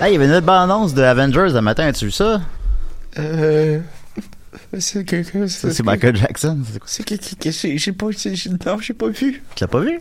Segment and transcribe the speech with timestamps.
[0.00, 2.40] Ah, il y avait une autre bande-annonce de Avengers le matin, as-tu vu ça?
[3.18, 3.80] Euh.
[4.78, 5.46] C'est quelqu'un.
[5.48, 6.58] Ça, c'est Michael Jackson.
[6.64, 6.86] C'est quoi?
[6.88, 7.78] C'est qui qui.
[7.78, 8.06] J'ai pas.
[8.06, 9.42] Non, j'ai pas vu.
[9.54, 9.98] Tu l'as pas vu?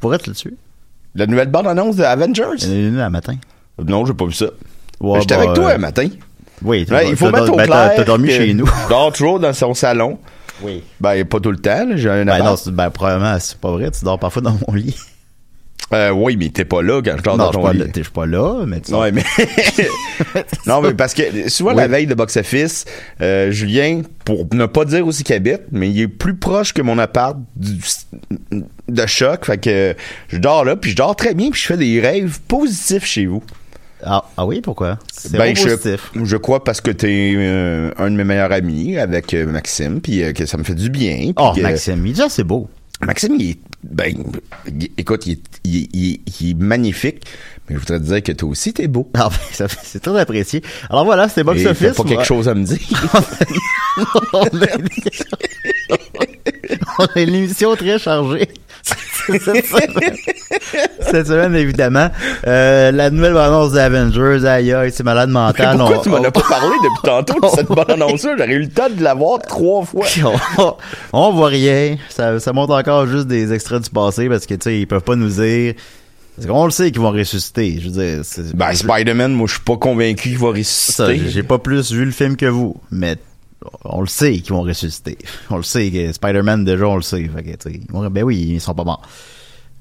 [0.00, 0.54] Pourrais te le tuer?
[1.14, 2.42] La nouvelle bande-annonce de Avengers?
[2.58, 3.36] Il y en a une le matin.
[3.84, 4.46] Non, j'ai pas vu ça.
[5.00, 6.08] Ouais, J'étais bah, avec toi euh, un matin.
[6.62, 7.92] Oui, Ouais, il faut t'as- mettre au ben, clair.
[7.96, 8.68] t'as- dormi que chez nous.
[8.88, 10.18] Dors toujours dans son salon.
[10.62, 10.82] Oui.
[11.00, 13.90] Ben, pas tout le temps, j'ai un Ben non, ben probablement, c'est pas vrai.
[13.90, 14.94] Tu dors parfois dans mon lit.
[15.92, 17.82] Euh, oui, mais t'es pas là quand je dors dans ton lit.
[17.96, 19.24] je suis pas là, mais tu Ouais, mais.
[20.66, 22.84] non, mais parce que souvent, la veille de box-office,
[23.20, 26.82] euh, Julien, pour ne pas dire aussi qu'il habite, mais il est plus proche que
[26.82, 27.80] mon appart du-
[28.88, 29.44] de choc.
[29.46, 29.94] Fait que
[30.28, 33.26] je dors là, puis je dors très bien, puis je fais des rêves positifs chez
[33.26, 33.42] vous.
[34.02, 34.98] Ah, ah oui, pourquoi?
[35.12, 36.10] C'est Ben, positif.
[36.14, 40.00] je, je crois parce que t'es euh, un de mes meilleurs amis avec euh, Maxime,
[40.00, 41.32] puis euh, que ça me fait du bien.
[41.36, 42.68] Oh, Maxime, il dit, ah, c'est beau.
[43.02, 44.14] Maxime, il est, ben,
[44.98, 47.24] écoute, il est, il, est- il est- il est magnifique,
[47.68, 49.10] mais je voudrais te dire que toi aussi, t'es beau.
[49.14, 50.62] Ah, ben, ça fait- c'est très apprécié.
[50.90, 51.94] Alors voilà, c'était Box Et Office.
[51.94, 52.78] pas quelque chose à me dire.
[56.98, 58.48] on a une émission très chargée.
[59.44, 60.16] Cette semaine,
[61.00, 62.08] Cette semaine, évidemment.
[62.46, 65.76] Euh, la nouvelle annonce d'Avengers, aïe aïe, c'est malade Mais mental.
[65.76, 68.34] pourquoi on- tu m'en on- as pas parlé depuis tantôt de cette bonne annonce-là?
[68.38, 70.06] J'aurais eu le temps de l'avoir trois fois.
[70.58, 70.74] on,
[71.12, 71.96] on voit rien.
[72.08, 75.02] Ça, ça montre encore juste des extraits du passé parce que, tu sais, ils peuvent
[75.02, 75.74] pas nous dire.
[76.36, 77.78] Parce qu'on le sait qu'ils vont ressusciter.
[77.80, 81.20] Je veux dire, c'est- Ben, Spider-Man, moi, je suis pas convaincu qu'il va ressusciter.
[81.28, 83.16] j'ai pas plus vu le film que vous, mais
[83.84, 85.18] on le sait qu'ils vont ressusciter.
[85.50, 87.28] On le sait que Spider-Man, déjà, on le sait.
[87.34, 89.02] Fait que, tu sais, ils vont- ben oui, ils sont pas morts.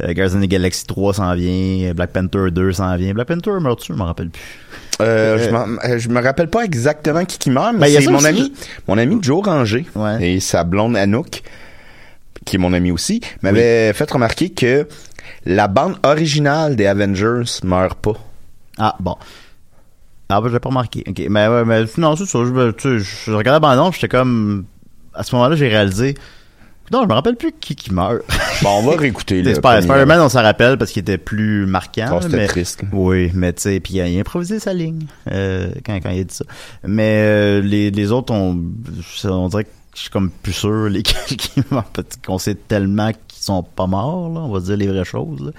[0.01, 3.13] Euh, Guardians of the Galaxy 3 s'en vient, Black Panther 2 s'en vient.
[3.13, 3.91] Black Panther meurt-tu?
[3.93, 4.41] Je m'en rappelle plus.
[5.01, 5.37] Euh,
[5.85, 8.27] euh, je me rappelle pas exactement qui qui meurt, Ben, mais a c'est mon aussi,
[8.27, 8.53] ami,
[8.87, 10.35] mon ami Joe Ranger Ouais.
[10.35, 11.41] et sa blonde Anouk,
[12.45, 14.87] qui est mon ami aussi, m'avait fait remarquer que
[15.45, 18.13] la bande originale des Avengers meurt pas.
[18.77, 19.15] Ah, bon.
[20.31, 21.03] Ah, ben, j'ai pas remarqué.
[21.07, 22.39] Ok, mais, ouais, mais non, c'est ça.
[22.45, 24.65] Je, tu je regardais bande j'étais comme.
[25.13, 26.15] À ce moment-là, j'ai réalisé.
[26.91, 28.21] Non, je me rappelle plus qui qui meurt.
[28.63, 29.41] Bon, on va réécouter.
[29.43, 29.53] Le.
[29.55, 32.09] Spider-Man, on s'en rappelle parce qu'il était plus marquant.
[32.13, 32.81] Oh, c'était mais- triste.
[32.91, 36.09] Oui, mais tu sais, puis il a, il a improvisé sa ligne euh, quand, quand
[36.09, 36.45] il a dit ça.
[36.83, 38.59] Mais euh, les, les autres, on,
[39.25, 43.11] on dirait que je suis comme plus sûr lesquels qui meurent, parce qu'on sait tellement
[43.43, 45.41] sont pas morts, là, on va dire les vraies choses.
[45.41, 45.51] là.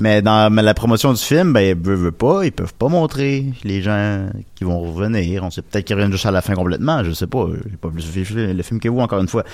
[0.00, 3.82] Mais dans la promotion du film, ben, veut, veut pas, ils peuvent pas montrer les
[3.82, 5.44] gens qui vont revenir.
[5.44, 7.46] On sait peut-être qu'ils reviennent juste à la fin complètement, je sais pas.
[7.70, 8.24] J'ai pas plus vu
[8.54, 9.44] le film que vous, encore une fois.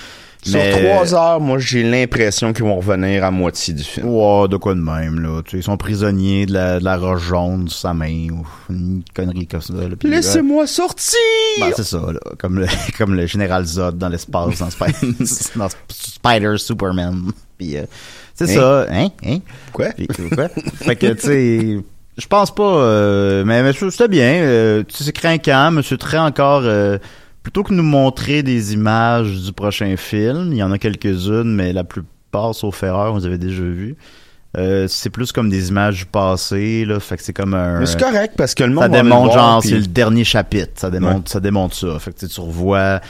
[0.40, 4.06] Sur trois heures, moi, j'ai l'impression qu'ils vont revenir à moitié du film.
[4.08, 5.42] Ouais, de quoi de même, là.
[5.44, 8.46] Tu sais, ils sont prisonniers de la, de la roche jaune sur sa main, ou
[8.70, 9.72] une connerie comme ça.
[10.04, 11.19] Laissez-moi sortir!
[11.60, 12.20] Ben, c'est ça, là.
[12.38, 12.66] Comme le,
[12.98, 17.32] comme le général Zod dans l'espace, dans, Spi- dans Spider Superman.
[17.58, 17.82] Puis, euh,
[18.34, 18.55] c'est Hein?
[18.55, 18.87] ça.
[18.90, 19.08] Hein?
[19.26, 19.38] Hein?
[19.72, 19.87] Quoi?
[19.96, 20.49] Puis, quoi?
[20.75, 21.78] fait que, tu sais,
[22.16, 24.34] je pense pas, euh, mais, mais c'était bien.
[24.43, 25.70] Euh, c'est craquant.
[25.72, 26.62] Monsieur Trey encore,
[27.43, 31.72] plutôt que nous montrer des images du prochain film, il y en a quelques-unes, mais
[31.72, 33.96] la plupart, sauf erreur, vous avez déjà vu.
[34.56, 36.99] Euh, c'est plus comme des images du passé, là.
[37.00, 37.81] Fait que c'est comme un.
[37.81, 40.72] Mais c'est correct parce que le monde Ça démontre, genre, puis- c'est le dernier chapitre.
[40.76, 41.99] Ça démontre, ça démontre ça.
[41.99, 43.00] Fait que tu revois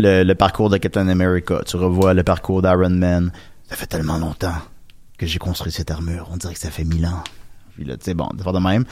[0.00, 1.60] le, le parcours de Captain America.
[1.66, 3.30] Tu revois le parcours d'Iron Man.
[3.68, 4.54] Ça fait tellement longtemps
[5.18, 6.28] que j'ai construit cette armure.
[6.32, 7.22] On dirait que ça fait mille ans.
[7.74, 8.84] Puis là, tu sais, bon, c'est de même.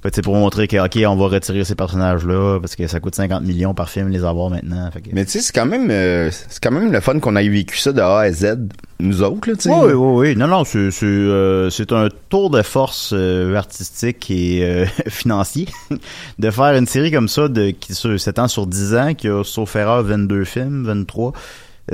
[0.00, 3.16] Fait sais, pour montrer que, OK, on va retirer ces personnages-là parce que ça coûte
[3.16, 4.88] 50 millions par film les avoir maintenant.
[4.92, 7.34] Fait que- Mais tu sais, c'est quand même, euh, c'est quand même le fun qu'on
[7.34, 8.58] ait vécu ça de A à Z,
[9.00, 9.70] nous autres, là, tu sais.
[9.70, 10.36] Oui, oui, oui.
[10.36, 15.66] Non, non, c'est c'est euh, c'est un tour de force euh, artistique et euh, financier
[16.38, 19.74] de faire une série comme ça de qui s'étend sur 10 ans, qui a, sauf
[19.74, 21.32] erreur, 22 films, 23.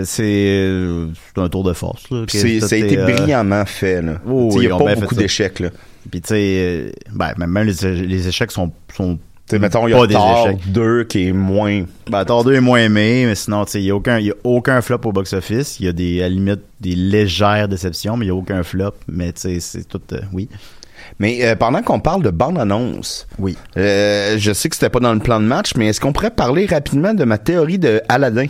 [0.03, 1.07] C'est euh,
[1.37, 2.11] un tour de force.
[2.11, 4.03] là, c'est- ça a été euh, brillamment fait.
[4.27, 5.69] Oh, Il oui, n'y a pas beaucoup d'échecs, là.
[6.11, 9.21] Puis tu sais, euh, ben, même les, les échecs sont, sont Tu
[9.51, 10.73] sais, mettons, il y a des Thor échecs.
[10.73, 11.85] 2 qui est moins...
[12.11, 14.31] Ben, Thor 2 est moins aimé, mais sinon, tu sais, il y a aucun, y
[14.31, 15.79] a aucun flop au box-office.
[15.81, 18.63] Il y a des, à la limite, des légères déceptions, mais il y a aucun
[18.63, 18.93] flop.
[19.09, 20.49] Mais tu sais, c'est tout, euh, oui.
[21.19, 23.57] Mais euh, pendant qu'on parle de bande-annonce, Oui.
[23.77, 26.31] euh, je sais que c'était pas dans le plan de match, mais est-ce qu'on pourrait
[26.31, 28.47] parler rapidement de ma théorie de Aladdin?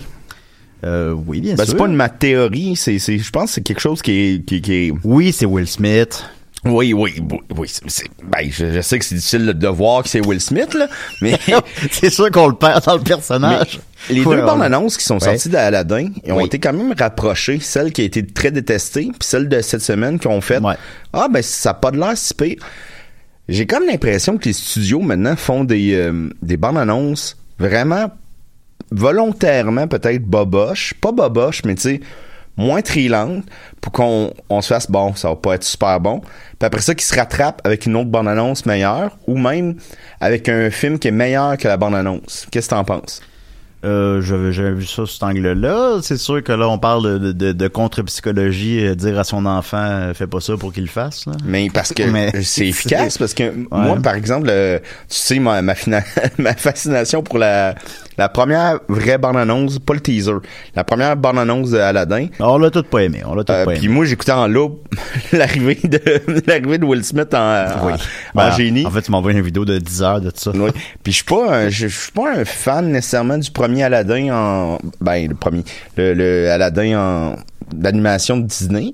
[0.85, 1.73] Euh, oui, bien Ben, sûr.
[1.73, 4.45] c'est pas une ma théorie, c'est, c'est, je pense que c'est quelque chose qui est,
[4.45, 4.93] qui, qui est...
[5.05, 6.25] Oui, c'est Will Smith.
[6.67, 10.03] Oui, oui, oui, oui, c'est, c'est- ben, je, je sais que c'est difficile de voir
[10.03, 10.89] que c'est Will Smith, là,
[11.21, 11.39] mais...
[11.91, 13.81] c'est sûr qu'on le perd dans le personnage.
[14.09, 15.21] Mais les Ouais, deux bandes annonces qui sont Ouais.
[15.21, 16.45] sorties d'Aladin ils ont Oui.
[16.47, 17.61] été quand même rapprochées.
[17.61, 20.75] Celle qui a été très détestée, puis celle de cette semaine qui ont fait Ouais.
[21.13, 22.57] Ah, ben, ça n'a pas de l'air si pire.
[23.49, 28.11] J'ai comme l'impression que les studios maintenant font des, euh, des bandes annonces vraiment
[28.91, 30.95] volontairement peut-être boboche.
[31.01, 32.01] Pas boboche, mais tu sais,
[32.57, 33.45] moins trillantes
[33.81, 36.21] pour qu'on on se fasse bon, ça va pas être super bon.
[36.21, 39.77] Puis après ça, qu'ils se rattrapent avec une autre bande annonce meilleure ou même
[40.21, 42.47] avec un film qui est meilleur que la bande annonce.
[42.51, 43.21] Qu'est-ce que t'en penses?
[43.85, 45.99] Euh, j'avais jamais vu ça sous cet angle-là.
[46.03, 49.77] C'est sûr que là, on parle de, de, de contre-psychologie, euh, dire à son enfant,
[49.79, 51.27] euh, fais pas ça pour qu'il le fasse.
[51.27, 51.33] Là.
[51.45, 55.61] Mais parce que Mais- c'est efficace, parce que moi, par exemple, euh, tu sais, ma,
[55.63, 56.03] ma, fina-
[56.39, 57.75] ma fascination pour la,
[58.17, 60.33] la première vraie bande-annonce, pas le teaser,
[60.75, 62.29] la première bande-annonce de Aladdin.
[62.41, 63.23] On l'a tout pas aimé.
[63.27, 63.95] On l'a tout Euh, pas Puis aimé.
[63.95, 64.79] moi, j'écoutais en loup
[65.33, 66.01] l'arrivée de
[66.47, 67.93] l'arrivée de Will Smith en, en, Oui.
[67.93, 67.99] en
[68.35, 68.87] Ben, génie.
[68.87, 70.53] En fait, tu m'envoies une vidéo de 10 heures de ça.
[70.55, 70.71] Oui.
[71.03, 75.29] Puis je suis pas je suis pas un fan nécessairement du premier Aladdin en ben
[75.29, 75.65] le premier
[75.97, 77.37] le, le Aladdin en
[77.75, 78.93] d'animation de Disney.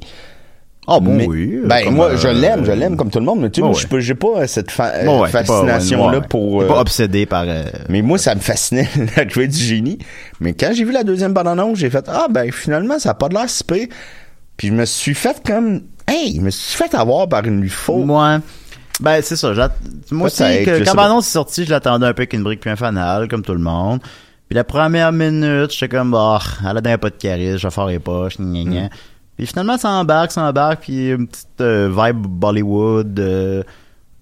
[0.89, 1.61] Ah bon, Mais- oui.
[1.63, 3.67] euh, Ben moi euh, je l'aime, je l'aime comme tout le monde, mais tu sais,
[3.67, 5.29] ouais, j'ai pas cette fa- Bon, ouais,
[6.29, 7.45] pour euh, pas obsédé par...
[7.47, 9.99] euh, mais moi ça me fascinait l'arrivée du génie.
[10.41, 13.29] Mais quand j'ai vu la deuxième bande-annonce, j'ai fait ah ben finalement ça a pas
[13.29, 13.87] de l'air si pire.
[14.57, 17.99] Puis je me suis fait comme hey, je me suis fait avoir par une faux.
[18.05, 18.41] Moi,
[19.01, 19.53] ben c'est ça.
[20.11, 22.71] Moi aussi, que, quand l'annonce est sortie, je l'attendais un peu avec une brique puis
[22.71, 24.01] un fanal, comme tout le monde.
[24.51, 28.01] Puis la première minute, j'étais comme, bah, Aladdin a pas de charisme, je faire les
[28.01, 28.81] poches, gna gna.
[28.87, 28.91] Mm.
[29.37, 33.21] Puis finalement, ça embarque, ça embarque, puis une petite euh, vibe Bollywood.
[33.21, 33.63] euh,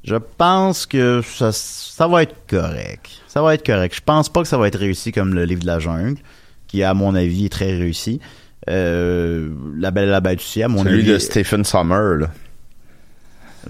[0.05, 3.09] je pense que ça, ça va être correct.
[3.27, 3.95] Ça va être correct.
[3.97, 6.19] Je pense pas que ça va être réussi comme le livre de la jungle,
[6.67, 8.21] qui à mon avis est très réussi.
[8.69, 11.09] Euh, la Belle et la Bête aussi, à mon Celui avis.
[11.13, 12.27] de Stephen Summer là.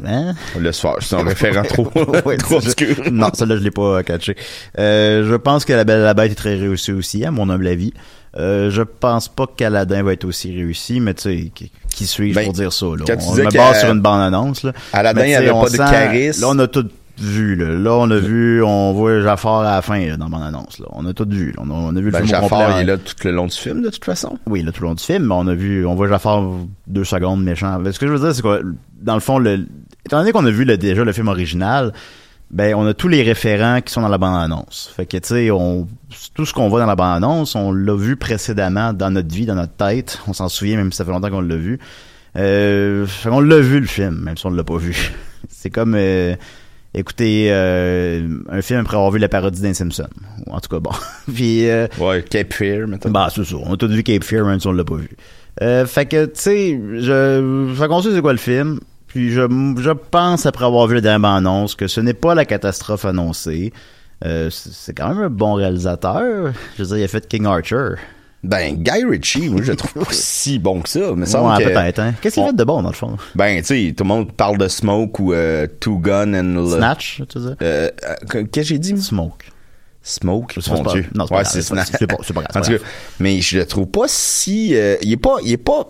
[0.07, 0.35] Hein?
[0.59, 1.91] Le soir, c'est un référent trop,
[2.25, 2.95] Ouais, trop obscur.
[3.05, 4.37] je- Non, celle-là, je l'ai pas catché.
[4.79, 7.49] Euh, je pense que La Belle et la Bête est très réussie aussi, à mon
[7.51, 7.93] humble avis.
[8.37, 11.51] Euh, je pense pas qu'Aladin va être aussi réussi, mais tu sais,
[11.91, 13.05] qui, suis-je Ben, pour dire ça, là?
[13.07, 16.43] quand tu On me base sur une bande-annonce, tu il avait pas de charisme.
[16.43, 16.87] Là, on a tout
[17.19, 17.75] vu, là.
[17.75, 20.87] Là, on a vu, on voit Jafar à la fin, là, dans la bande-annonce, là.
[20.93, 21.55] On a tout vu.
[21.59, 23.47] On a, on a vu le Ben, film complet, il est là tout le long
[23.47, 24.39] du film, de toute façon.
[24.47, 26.43] Oui, là, tout le long du film, mais on a vu, on voit Jafar
[26.87, 27.79] deux secondes méchant.
[27.79, 28.65] Mais Ce que je veux dire, c'est que,
[29.01, 29.67] dans le fond, le,
[30.05, 31.93] étant donné qu'on a vu le, déjà le film original,
[32.51, 34.91] ben on a tous les référents qui sont dans la bande-annonce.
[34.97, 35.87] Fait que tu sais, on
[36.35, 39.55] tout ce qu'on voit dans la bande-annonce, on l'a vu précédemment dans notre vie, dans
[39.55, 40.19] notre tête.
[40.27, 41.79] On s'en souvient même si ça fait longtemps qu'on l'a vu.
[42.37, 45.13] Euh, fait qu'on l'a vu le film, même si on l'a pas vu.
[45.49, 46.37] C'est comme euh,
[46.99, 50.09] écouter euh, un film après avoir vu la parodie d'un Simpson.
[50.49, 50.91] En tout cas, bon.
[51.35, 53.11] Puis euh, Ouais, Cape Fear, mettons.
[53.11, 53.57] bah, c'est ça.
[53.57, 55.11] On a tous vu Cape Fear, même si on l'a pas vu.
[55.63, 58.81] Euh, fait que, tu sais, je, fait qu'on sait c'est quoi le film.
[59.07, 59.41] Puis je,
[59.79, 63.73] je pense, après avoir vu le dernier annonce, que ce n'est pas la catastrophe annoncée.
[64.23, 66.53] C'est c'est quand même un bon réalisateur.
[66.77, 67.95] Je veux dire, il a fait King Archer.
[68.45, 71.13] Ben, Guy Ritchie, moi, je le trouve pas si bon que ça.
[71.17, 72.15] Mais ça Ouais, que, peut-être, hein.
[72.21, 73.17] Qu'est-ce qu'il fait de bon, dans le fond?
[73.35, 76.55] Ben, tu sais, tout le monde parle de Smoke ou euh, Two Gun and...
[76.55, 77.47] le- Snatch, tu sais?
[77.63, 78.97] Euh, euh, Qu'est-ce que j'ai dit?
[79.01, 79.47] Smoke.
[80.03, 81.07] Smoke, mon Dieu.
[81.15, 82.81] non, c'est pas ouais, En tout cas, grave.
[83.19, 84.75] mais je le trouve pas si...
[84.75, 85.37] euh, il est pas...
[85.45, 85.89] Il est pas...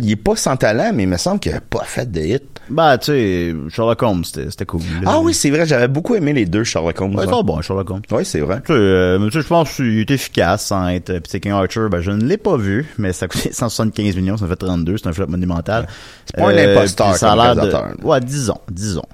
[0.00, 2.42] Il est pas sans talent, mais il me semble qu'il a pas fait de hit.
[2.68, 4.80] Bah, tu sais, Sherlock Holmes, c'était cool.
[5.02, 5.12] là.
[5.12, 7.14] Ah oui, c'est vrai, j'avais beaucoup aimé les deux Sherlock Holmes.
[7.14, 8.02] Ouais, c'est bon, Sherlock Holmes.
[8.10, 8.60] Ouais, c'est vrai.
[8.66, 11.12] Tu sais, euh, mais tu sais, je pense qu'il est efficace sans être.
[11.12, 14.36] Puis c'est King Archer, ben je ne l'ai pas vu, mais ça coûté 175 millions,
[14.36, 15.86] ça fait 32, c'est un flop monumental.
[16.26, 18.04] C'est pas un imposteur puis ça a l'air de-.
[18.04, 19.04] Ouais, disons, disons.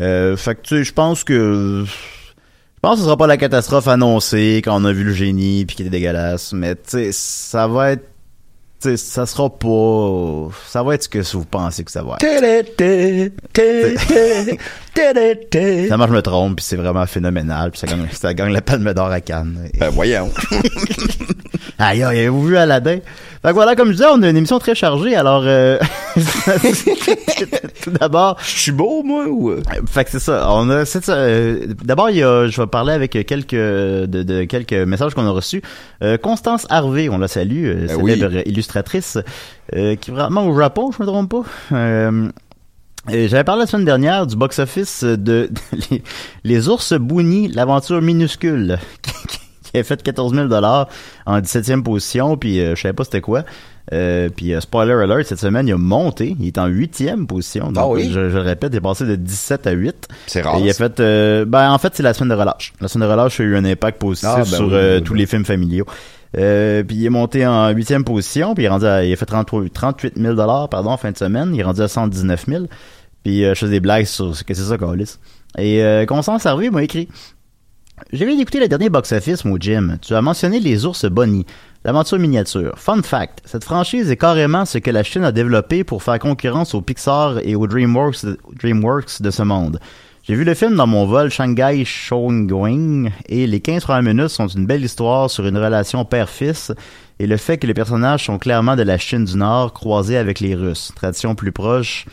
[0.00, 3.36] Euh, fait que tu sais, je pense que je pense que ce sera pas la
[3.36, 7.10] catastrophe annoncée quand on a vu le génie puis qui était dégueulasse, mais tu sais,
[7.12, 8.08] ça va être
[8.96, 12.20] ça sera pas ça va être ce que vous pensez que ça va être.
[15.88, 18.60] Ça marche, je me trompe, puis c'est vraiment phénoménal, puis ça gagne, ça gagne la
[18.62, 19.68] palme d'or à Cannes.
[19.72, 20.30] Et- Ben voyons.
[21.78, 22.98] Aïe, aïe, avez-vous vu Aladdin?
[23.42, 25.76] Fait que voilà, comme je disais, on a une émission très chargée, alors euh,
[27.82, 29.50] tout d'abord, Je suis beau, moi, ou...
[29.50, 29.62] euh?
[29.88, 30.46] fait que c'est ça.
[30.50, 34.06] On a c'est ça, euh, d'abord il y a je vais parler avec quelques de,
[34.06, 35.62] de quelques messages qu'on a reçus.
[36.02, 38.12] Euh, Constance Harvey, on la salue, euh, Ben oui.
[38.12, 39.18] célèbre illustratrice
[39.74, 41.42] euh, qui est vraiment au Japon, je me trompe pas.
[41.76, 42.28] Euh,
[43.08, 45.50] J'avais parlé la semaine dernière du box-office de
[45.90, 46.02] les,
[46.44, 48.78] les ours Boony, l'aventure minuscule,
[49.28, 49.38] qui
[49.80, 50.88] a fait 14 000 dollars
[51.26, 53.44] en 17e position, puis euh, je savais pas c'était quoi.
[53.92, 57.72] Euh, puis euh, spoiler alert, cette semaine, il a monté, il est en 8e position.
[57.72, 58.04] Donc, Ah oui?
[58.12, 60.08] je, je le répète, il est passé de 17 à 8.
[60.28, 60.56] C'est rare.
[60.58, 62.72] Et il a fait, euh, ben en fait, c'est la semaine de relâche.
[62.80, 65.02] La semaine de relâche a eu un impact positif Ah, ben sur oui, euh, oui,
[65.02, 65.86] tous les films familiaux.
[66.38, 69.16] Euh, puis il est monté en huitième position, puis il est rendu à, il a
[69.16, 71.50] fait 33 38 000 dollars pardon en fin de semaine.
[71.52, 72.64] Il est rendu à 119 000.
[73.24, 75.16] Puis euh, je faisais des blagues sur ce que c'est ça, Carlis.
[75.58, 77.08] Et euh, Constance Harvey m'a écrit.
[78.10, 79.98] J'ai viens d'écouter le dernier box-office, mon Jim.
[80.00, 81.46] Tu as mentionné les ours Bonnie,
[81.84, 82.74] l'aventure miniature.
[82.76, 86.74] Fun fact, cette franchise est carrément ce que la Chine a développé pour faire concurrence
[86.74, 88.24] au Pixar et au DreamWorks,
[89.22, 89.78] de ce monde.
[90.24, 94.46] J'ai vu le film dans mon vol Shanghai Shongwing et les 15 premières minutes sont
[94.46, 96.72] une belle histoire sur une relation père-fils
[97.18, 100.40] et le fait que les personnages sont clairement de la Chine du Nord croisés avec
[100.40, 102.06] les Russes, tradition plus proche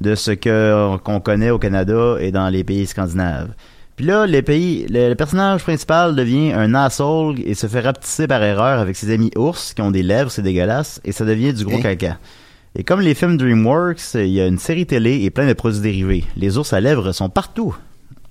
[0.00, 3.52] de ce qu'on connaît au Canada et dans les pays scandinaves.
[3.96, 8.26] Puis là, les pays, le, le personnage principal devient un asshole et se fait rapetisser
[8.26, 11.54] par erreur avec ses amis ours qui ont des lèvres, c'est dégueulasse, et ça devient
[11.54, 11.82] du gros Hein?
[11.82, 12.18] caca.
[12.78, 15.80] Et comme les films DreamWorks, il y a une série télé et plein de produits
[15.80, 16.24] dérivés.
[16.36, 17.74] Les ours à lèvres sont partout.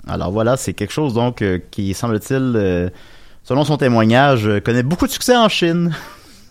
[0.07, 2.89] Alors voilà, c'est quelque chose donc euh, qui semble-t-il, euh,
[3.43, 5.95] selon son témoignage, euh, connaît beaucoup de succès en Chine.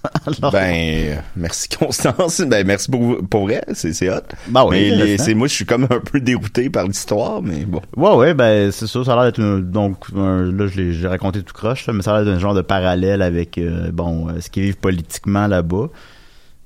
[0.26, 2.40] Alors, Ben, euh, merci Constance.
[2.42, 4.20] Ben, merci pour, pour vrai, c'est c'est hot.
[4.48, 7.64] bah oui, mais les- c'est moi, je suis comme un peu dérouté par l'histoire, mais
[7.64, 7.80] bon.
[7.96, 10.92] Ouais, ouais, ben c'est ça, ça a l'air d'être un- donc un- là je l'ai
[10.92, 14.28] j'ai raconté tout croche, mais ça a l'air d'un genre de parallèle avec euh, bon
[14.28, 15.88] euh, ce qu'ils vivent politiquement là-bas.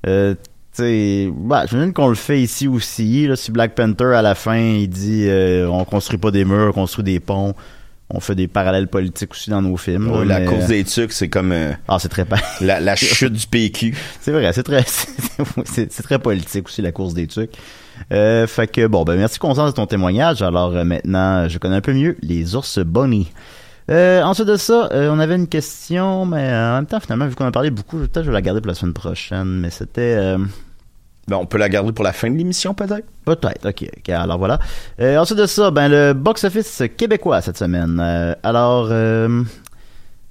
[0.07, 0.33] Euh,
[0.75, 3.27] tu sais, bah, j'imagine qu'on le fait ici aussi.
[3.27, 5.27] Là, si Black Panther à la fin il dit
[5.69, 7.53] on construit pas des murs, on construit des ponts,
[8.11, 10.09] on fait des parallèles politiques aussi dans nos films.
[10.11, 12.25] Ouais, là, la mais- course des tucs, c'est comme euh, Ah, c'est très
[12.61, 13.95] la, la chute du PQ.
[14.21, 14.83] c'est vrai, c'est très
[15.65, 17.51] c'est très politique aussi la course des trucs.
[18.13, 20.41] Euh, fait que bon ben merci Constance de ton témoignage.
[20.41, 23.31] Alors euh, maintenant je connais un peu mieux les ours Bonnie.
[23.91, 27.25] Euh, ensuite de ça, euh, on avait une question, mais euh, en même temps finalement
[27.27, 29.59] vu qu'on a parlé beaucoup, peut-être je vais la garder pour la semaine prochaine.
[29.59, 30.37] Mais c'était euh,
[31.29, 33.05] Ben, on peut la garder pour la fin de l'émission, peut-être?
[33.25, 33.85] Peut-être, ok.
[33.97, 34.59] ok, alors voilà.
[34.99, 37.99] Euh, ensuite de ça, ben le box-office québécois cette semaine.
[38.03, 38.87] Euh, alors,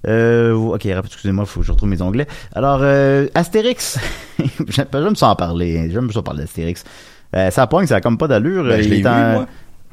[0.07, 2.27] euh, ok, excusez-moi, faut que je retrouve mes onglets.
[2.55, 3.99] Alors, euh, Astérix,
[4.69, 6.85] j'aime ça en parler, j'aime ça parler d'Astérix.
[7.51, 8.65] Ça pogne, ça a comme pas d'allure.
[8.65, 9.47] Ben, je Il l'ai est vu, en- moi.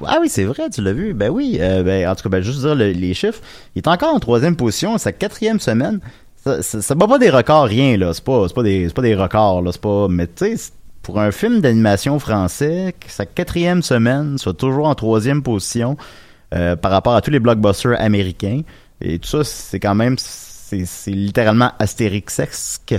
[0.06, 1.14] Ah oui, c'est vrai, tu l'as vu.
[1.14, 1.58] Ben oui.
[1.60, 3.40] Ben, en tout cas, ben, juste dire le- les chiffres.
[3.76, 6.00] Il est encore en troisième position, sa quatrième semaine.
[6.44, 8.14] Ça, ça, ça bat pas des records, rien, là.
[8.14, 9.72] C'est pas, pas des, c'est pas des records, là.
[9.72, 10.74] C'est pas, mais tu sais, c'est-
[11.06, 15.98] pour un film d'animation français, sa quatrième semaine soit toujours en troisième position,
[16.56, 18.62] euh, par rapport à tous les blockbusters américains.
[19.02, 22.96] Et tout ça, c'est quand même, c'est, littéralement astérixesque.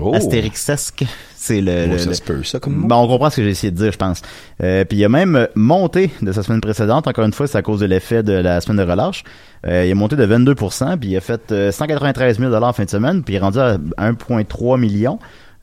[0.00, 0.14] Oh.
[0.14, 1.04] Astérixesque.
[1.34, 2.86] c'est le, Ouais, le- ça le- se peut, ça, comme.
[2.86, 4.22] Bon, on comprend ce que j'ai essayé de dire, je pense.
[4.62, 7.08] Euh, puis il a même monté de sa semaine précédente.
[7.08, 9.24] Encore une fois, c'est à cause de l'effet de la semaine de relâche.
[9.66, 12.84] Euh, il a monté de 22% puis il a fait euh, 193 000 en fin
[12.84, 15.18] de semaine, puis il est rendu à 1,3 million.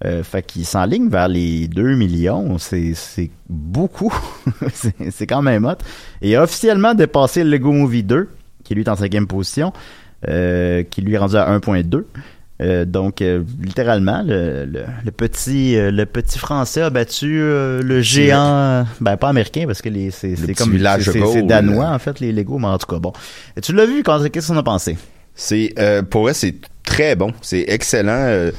[0.06, 2.58] Euh, fait qu'il s'enligne vers les 2 millions.
[2.58, 4.14] C'est, c'est beaucoup.
[4.74, 5.74] c'est, c'est quand même hot.
[6.22, 8.30] Et a officiellement dépassé le Lego Movie 2,
[8.64, 9.74] qui lui est en cinquième position,
[10.30, 12.06] euh, qui lui est rendu à 1.2.
[12.62, 18.02] Euh, donc, euh, littéralement, le, le, le petit euh, le petit français a battu le
[18.02, 22.00] géant, ben pas américain parce que les c'est, c'est comme village c'est, c'est- danois en
[22.00, 23.14] fait les Lego, mais en tout cas bon.
[23.56, 24.98] Et tu l'as vu qu'est-ce qu'on a pensé?
[25.36, 25.74] C'est
[26.10, 28.50] pour vrai, c'est très bon, c'est excellent.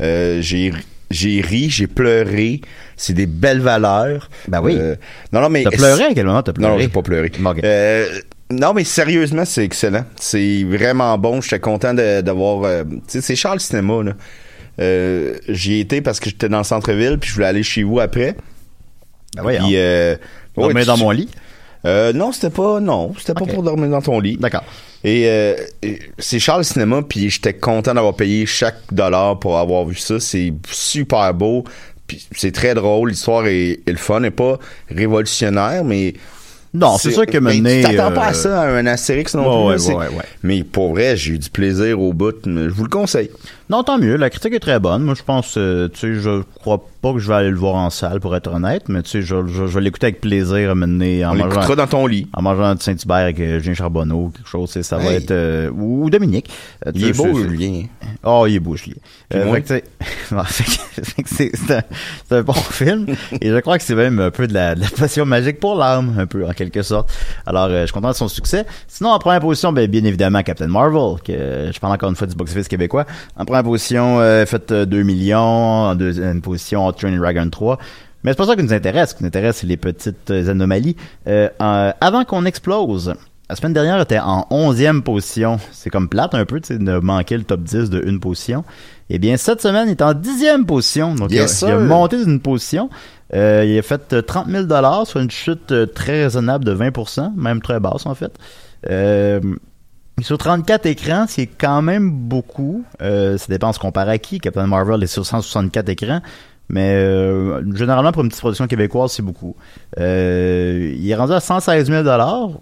[0.00, 0.72] Euh, j'ai
[1.10, 2.60] j'ai ri, j'ai pleuré.
[2.96, 4.30] C'est des belles valeurs.
[4.48, 4.76] Ben oui.
[4.78, 4.96] Euh,
[5.32, 6.04] non non mais T'as pleuré?
[6.04, 7.30] À quel moment t'as pleuré Non, j'ai pas pleuré.
[7.62, 8.06] Euh,
[8.50, 10.04] non, mais sérieusement, c'est excellent.
[10.16, 11.40] C'est vraiment bon.
[11.40, 12.64] J'étais content d'avoir...
[12.64, 14.12] euh, tu sais, c'est Charles Cinéma, là.
[15.48, 18.00] J'y ai été parce que j'étais dans le centre-ville, puis je voulais aller chez vous
[18.00, 18.36] après.
[19.36, 19.64] Ben voyons.
[19.64, 19.76] Puis,
[20.56, 21.28] Dormir ouais, dans mon lit?
[21.84, 22.80] Non, c'était pas...
[22.80, 24.36] Non, c'était pas pour dormir dans ton lit.
[24.38, 24.64] D'accord.
[25.04, 25.56] Et euh,
[26.18, 30.20] c'est Charles Cinéma, puis j'étais content d'avoir payé chaque dollar pour avoir vu ça.
[30.20, 31.64] C'est super beau,
[32.06, 33.10] puis c'est très drôle.
[33.10, 36.14] L'histoire est, est le fun, n'est pas révolutionnaire, mais
[36.72, 39.66] Non, c'est sûr que mener, Tu t'attends euh, pas à ça, à un Astérix non
[39.66, 39.88] Ouais, plus.
[39.88, 40.24] ouais, ouais, ouais.
[40.42, 42.46] Mais pour vrai, j'ai eu du plaisir au bout.
[42.46, 43.30] mais Je vous le conseille.
[43.72, 44.16] Non, tant mieux.
[44.16, 45.02] La critique est très bonne.
[45.02, 47.74] Moi, je pense, euh, tu sais, je crois pas que je vais aller le voir
[47.74, 50.70] en salle, pour être honnête, mais tu sais, je, je, je vais l'écouter avec plaisir
[50.70, 52.28] à mener en On l'écoutera mangeant, dans ton lit.
[52.32, 55.32] en mangeant du Saint-Hubert avec euh, Julien Charbonneau, quelque chose, tu sais, ça va être,
[55.32, 56.48] euh, ou, Dominique.
[56.86, 57.86] Euh, tu Il est beau, Julien.
[58.22, 58.98] Oh, il est beau, Julien.
[59.32, 59.82] Fait que,
[61.24, 61.50] c'est
[62.30, 63.06] un, bon film.
[63.40, 65.74] Et je crois que c'est même un peu de la, de la passion magique pour
[65.74, 67.10] l'âme, un peu, en quelque sorte.
[67.46, 68.64] Alors, euh, je suis content de son succès.
[68.86, 72.28] Sinon, en première position, ben, bien évidemment, Captain Marvel, que je parle encore une fois
[72.28, 73.06] du box-office québécois.
[73.36, 75.38] En première position, euh, fait euh, 2 millions.
[75.38, 77.78] En deuxième position, Hot Train Dragon 3.
[78.24, 79.10] Mais c'est pas ça qui nous intéresse.
[79.10, 80.96] Ce qui nous intéresse, c'est les petites euh, anomalies.
[81.26, 83.14] Euh, avant qu'on explose,
[83.50, 85.58] la semaine dernière était en 11e position.
[85.72, 88.64] C'est comme plate un peu, tu sais, de manquer le top 10 de une position.
[89.10, 91.14] Eh bien, cette semaine, il est en 10e position.
[91.14, 91.86] Donc, Yes, il, a, il a sir.
[91.86, 92.88] monté d'une position.
[93.34, 94.66] Euh, il a fait euh, 30 000
[95.06, 98.32] soit une chute euh, très raisonnable de 20% même très basse en fait.
[100.22, 102.84] Sur 34 écrans, c'est quand même beaucoup.
[103.02, 104.38] Euh, ça dépend, on se compare à qui?
[104.38, 106.20] Captain Marvel est sur 164 écrans.
[106.68, 109.54] Mais euh, généralement, pour une petite production québécoise, c'est beaucoup.
[109.98, 112.04] Euh, il est rendu à 116 000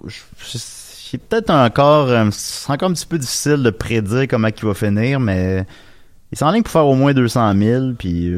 [0.06, 4.64] Je- je- C'est peut-être encore, c'est encore un petit peu difficile de prédire comment il
[4.64, 5.66] va finir, mais
[6.30, 7.92] il s'enligne pour faire au moins 200 000.
[7.98, 8.32] Puis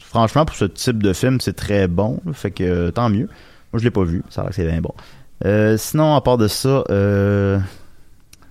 [0.00, 2.18] franchement, pour ce type de film, c'est très bon.
[2.32, 3.28] fait que tant mieux.
[3.72, 4.22] Moi, je l'ai pas vu.
[4.28, 5.76] Ça a l'air que c'est bien bon.
[5.78, 6.82] Sinon, à part de ça,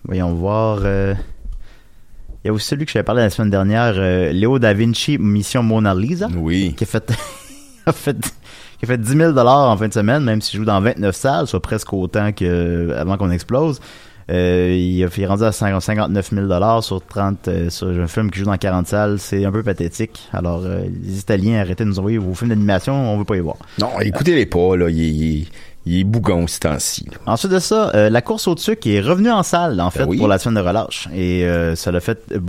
[0.08, 0.80] voyons voir.
[0.84, 1.14] euh,
[2.44, 5.18] il y a aussi celui que j'avais parlé la semaine dernière, euh, Léo da Vinci,
[5.18, 6.76] Mission Mona Lisa, Oui.
[6.78, 7.12] qui a fait,
[7.88, 8.18] a fait,
[8.80, 11.48] qui a fait 10 000 en fin de semaine, même s'il joue dans 29 salles,
[11.48, 13.80] soit presque autant que avant qu'on explose.
[14.32, 18.08] Euh, il, a, il est rendu à 50 59 000 sur 30 euh, sur un
[18.08, 19.20] film qui joue dans 40 salles.
[19.20, 20.28] C'est un peu pathétique.
[20.34, 23.40] Alors, euh, les Italiens, arrêtez de nous envoyer vos films d'animation, on veut pas y
[23.40, 23.58] voir.
[23.80, 24.90] Non, écoutez-les pas, là.
[24.90, 25.48] Il il
[25.86, 27.08] il est bougon, ce temps-ci.
[27.26, 30.18] Ensuite de ça, euh, la course au-dessus qui est revenue en salle, en fait, oui.
[30.18, 31.08] pour la semaine de relâche.
[31.14, 32.40] Et euh, ça l'a fait euh,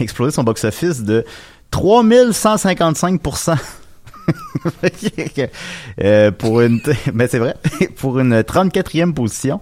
[0.00, 1.24] exploser son box-office de
[1.72, 3.56] 3155%
[6.02, 6.80] euh, pour une
[7.12, 7.56] mais c'est vrai
[7.96, 9.60] pour une 34e position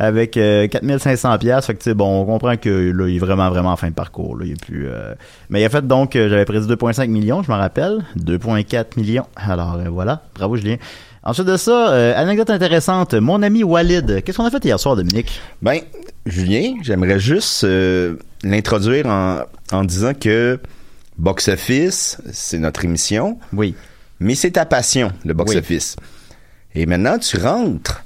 [0.00, 3.18] avec euh, 4500 pièces fait que tu sais bon on comprend que là il est
[3.18, 4.46] vraiment vraiment en fin de parcours là.
[4.46, 5.14] Il est plus euh,
[5.50, 8.04] mais il a fait donc euh, j'avais prédit 2.5 millions je m'en rappelle.
[8.18, 9.26] 2.4 millions.
[9.36, 10.22] Alors euh, voilà.
[10.34, 10.76] Bravo Julien
[11.22, 14.96] ensuite de ça euh, anecdote intéressante mon ami Walid qu'est-ce qu'on a fait hier soir
[14.96, 15.40] Dominique?
[15.62, 15.80] Ben,
[16.26, 19.40] Julien, j'aimerais juste euh, l'introduire en,
[19.72, 20.60] en disant que
[21.18, 23.74] Box Office, c'est notre émission, oui
[24.20, 25.56] mais c'est ta passion, le Box Oui.
[25.58, 25.96] Office.
[26.74, 28.04] Et maintenant, tu rentres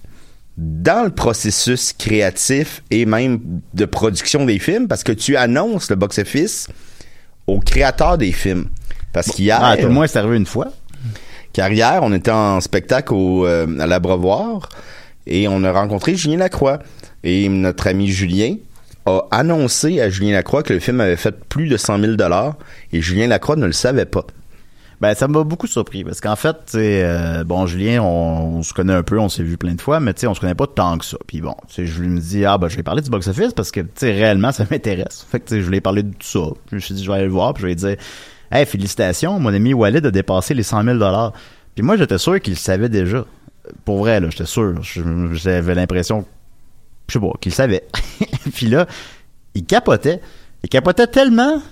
[0.57, 3.40] dans le processus créatif et même
[3.74, 6.68] de production des films parce que tu annonces le Box Office
[7.48, 8.68] aux créateurs des films.
[9.12, 10.68] Parce qu'hier, ah, tout le moins c'est arrivé une fois
[11.54, 14.68] car hier, on était en spectacle au, euh, à l'Abreuvoir
[15.26, 16.80] et on a rencontré Julien Lacroix.
[17.22, 18.56] Et notre ami Julien
[19.06, 22.12] a annoncé à Julien Lacroix que le film avait fait plus de 100 000
[22.92, 24.26] et Julien Lacroix ne le savait pas.
[25.00, 29.02] Ben, ça m'a beaucoup surpris parce qu'en fait, euh, bon, Julien, on, se connaît un
[29.02, 30.98] peu, on s'est vu plein de fois, mais tu sais, on se connaît pas tant
[30.98, 31.18] que ça.
[31.26, 33.80] Puis bon, je lui me dis, ah, ben, je vais parler du box-office parce que,
[34.00, 35.26] réellement, ça m'intéresse.
[35.30, 36.54] Fait que, je voulais parler de tout ça.
[36.70, 37.96] Je me suis dit, je vais aller le voir, puis je vais lui dire,
[38.64, 40.98] félicitations, mon ami Walid a dépassé les 100 000
[41.74, 43.24] Puis moi, j'étais sûr qu'il le savait déjà.
[43.84, 44.74] Pour vrai, là, j'étais sûr.
[45.32, 46.24] J'avais l'impression,
[47.08, 47.84] je sais pas, qu'il le savait.
[48.54, 48.86] puis là,
[49.54, 50.20] il capotait.
[50.62, 51.62] Il capotait tellement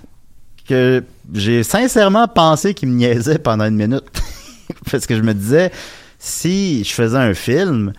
[0.67, 4.05] que j'ai sincèrement pensé qu'il me niaisait pendant une minute.
[4.91, 5.71] Parce que je me disais,
[6.19, 7.93] si je faisais un film,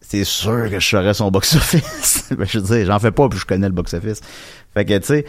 [0.00, 2.30] c'est sûr que je saurais son box-office.
[2.36, 4.20] Ben, je veux dire, j'en fais pas, puis je connais le box-office.
[4.74, 5.26] Fait que, tu sais,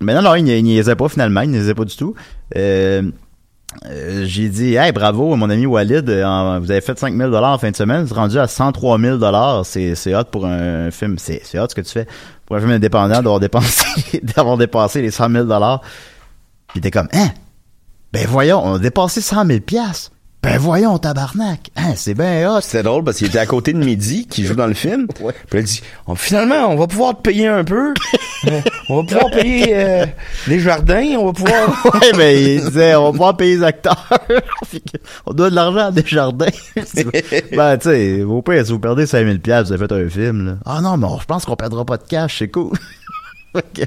[0.00, 2.14] mais non, non, il, n'y- il niaisait pas finalement, il niaisait pas du tout.
[2.56, 3.02] Euh,
[3.90, 7.58] euh, j'ai dit, hey, bravo, mon ami Walid, euh, vous avez fait 5000 dollars en
[7.58, 9.66] fin de semaine, vous êtes rendu à 103 000 dollars.
[9.66, 12.06] C'est, c'est hot pour un film, c'est, c'est hot ce que tu fais
[12.46, 15.82] pour un film indépendant d'avoir dépensé, d'avoir dépassé les 100 000 dollars.
[16.68, 17.28] Puis t'es comme, hein?
[18.12, 20.12] Ben voyons, on a dépassé 100 000 piastres.
[20.46, 21.72] Ben voyons, tabarnak.
[21.74, 22.60] Hein, c'est bien hot.
[22.60, 25.08] C'était drôle parce qu'il était à côté de Mehdi qui joue dans le film.
[25.16, 27.92] Puis il a dit Oh, finalement, on va pouvoir te payer un peu.
[28.46, 30.06] Euh, on va pouvoir payer euh,
[30.46, 31.84] les jardins, on va pouvoir.
[31.94, 34.06] ouais, ben, il disait, on va pouvoir payer les acteurs.
[35.24, 36.46] On doit de l'argent à des jardins.
[36.76, 40.46] ben, tu sais, vos pères, si vous perdez 5000 piastres, vous avez fait un film,
[40.46, 40.56] là.
[40.66, 42.76] Ah non, mais je pense qu'on perdra pas de cash, c'est cool.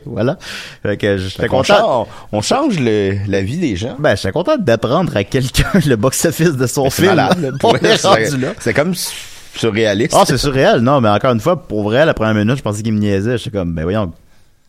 [0.05, 0.37] Voilà.
[0.83, 2.07] Fait que j'étais content.
[2.31, 3.95] on change le- la vie des gens.
[3.99, 7.57] Ben, j'étais content d'apprendre à quelqu'un le box-office de son Ben, film.
[8.59, 9.13] c'est- comme su-
[9.55, 10.13] surréaliste.
[10.17, 10.79] Ah, c'est surréel.
[10.81, 13.37] Non, mais encore une fois, pour vrai, la première minute, je pensais qu'il me niaisait.
[13.37, 14.11] J'étais comme, ben voyons,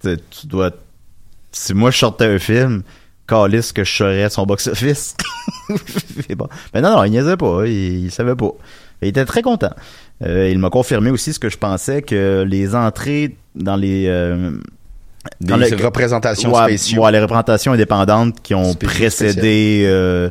[0.03, 0.71] tu dois...
[1.53, 2.83] Si moi, je sortais un film,
[3.27, 5.17] calisse que je saurais son box-office.
[6.37, 6.49] Bon.
[6.75, 7.63] Mais non, non, il niaisait pas.
[7.67, 8.51] Il, il savait pas.
[9.03, 9.71] Il était très content.
[10.25, 14.07] Euh, il m'a confirmé aussi ce que je pensais, que les entrées dans les...
[14.09, 14.53] euh,
[15.41, 17.03] Des le- représentations Ouais, spéciaux.
[17.05, 20.31] ouais, les représentations indépendantes qui ont précédé euh,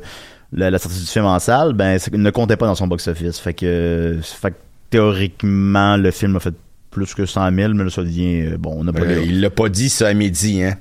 [0.51, 3.39] la, la sortie du film en salle, ben, ne comptait pas dans son box-office.
[3.39, 4.55] Fait que, fait que
[4.89, 6.53] théoriquement, le film a fait
[6.91, 9.41] plus que 100 000, mais là, ça devient, euh, bon, on n'a pas Euh, il
[9.41, 10.75] l'a pas dit ça à midi, hein.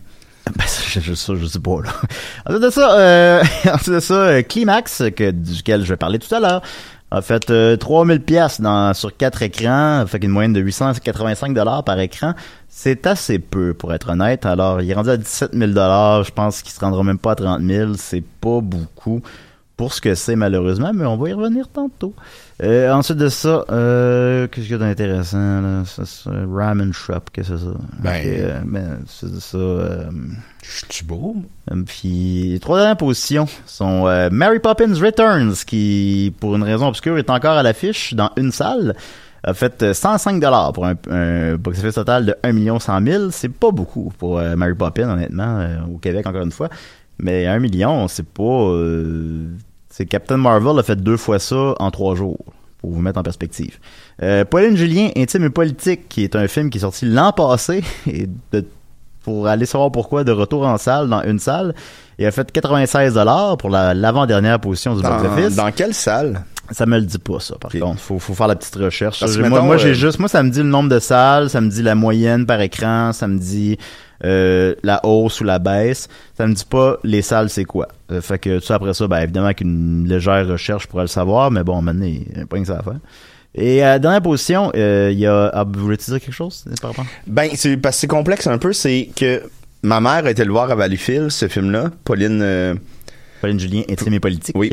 [0.57, 1.91] Ben, ça, je, je, ça, je sais pas, là.
[2.47, 3.43] Ensuite de ça, euh,
[3.75, 6.63] ensuite de ça, euh, Climax, que, duquel je vais parler tout à l'heure,
[7.11, 11.85] a fait euh, 3000 pièces dans sur quatre écrans, fait une moyenne de 885 dollars
[11.85, 12.35] par écran.
[12.69, 14.45] C'est assez peu, pour être honnête.
[14.45, 16.25] Alors, il est rendu à 17 000 dollars.
[16.25, 17.95] Je pense qu'il se rendra même pas à 30 000.
[17.97, 19.23] C'est pas beaucoup
[19.77, 22.13] pour ce que c'est, malheureusement, mais on va y revenir tantôt.
[22.61, 25.85] Euh, ensuite de ça, euh, qu'est-ce qu'il y a d'intéressant, là?
[25.85, 27.71] Ça, c'est Ramen Shop, qu'est-ce que c'est ça?
[28.01, 30.11] Ben, euh, ben, c'est ça, euh,
[30.89, 31.37] tu beau?
[31.71, 36.89] euh, Puis les trois dernières positions sont euh, Mary Poppins Returns, qui, pour une raison
[36.89, 38.97] obscure, est encore à l'affiche dans une salle.
[39.45, 43.31] A fait euh, 105 dollars pour un, un box-office total de 1 100 000.
[43.31, 46.69] C'est pas beaucoup pour Mary Poppins, honnêtement, euh, au Québec, encore une fois.
[47.21, 48.43] Mais 1 million, c'est pas...
[48.43, 49.47] euh,
[49.99, 52.39] c'est Captain Marvel a fait deux fois ça en trois jours,
[52.79, 53.79] pour vous mettre en perspective.
[54.23, 57.83] Euh, Pauline Julien, Intime et politique, qui est un film qui est sorti l'an passé,
[58.07, 58.65] et de
[59.25, 61.75] pour aller savoir pourquoi de retour en salle dans une salle
[62.21, 65.57] il a fait 96 dollars pour la- l'avant-dernière position du box-office.
[65.57, 66.45] dans quelle salle?
[66.71, 69.21] Ça me le dit pas ça par contre, faut faut faire la petite recherche.
[69.23, 71.61] Moi mettons, moi, j'ai euh, juste moi ça me dit le nombre de salles, ça
[71.61, 73.77] me dit la moyenne par écran, ça me dit
[74.25, 77.89] euh, la hausse ou la baisse, ça me dit pas les salles c'est quoi.
[78.11, 81.09] Euh, fait que ça après ça ben évidemment avec une légère recherche je pourrais le
[81.09, 82.99] savoir mais bon maintenant il y a pas que ça à faire.
[83.55, 86.65] Et à la dernière position, euh, il y a ah, vous voulez dire quelque chose
[86.81, 87.07] par rapport?
[87.27, 89.43] Ben, c'est parce que c'est complexe un peu, c'est que
[89.83, 92.79] ma mère a été le voir à Valleyfield, ce film-là, Pauline...
[93.41, 94.57] Pauline Julien, intime et politique.
[94.59, 94.73] Oui,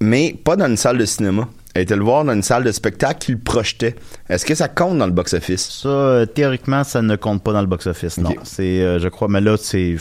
[0.00, 1.48] mais pas dans une salle de cinéma.
[1.76, 3.96] Elle était le voir dans une salle de spectacle qui le projetait?
[4.30, 5.82] Est-ce que ça compte dans le box-office?
[5.82, 8.34] Ça, euh, théoriquement, ça ne compte pas dans le box-office, non.
[8.44, 9.96] C'est, euh, je crois, mais là, c'est...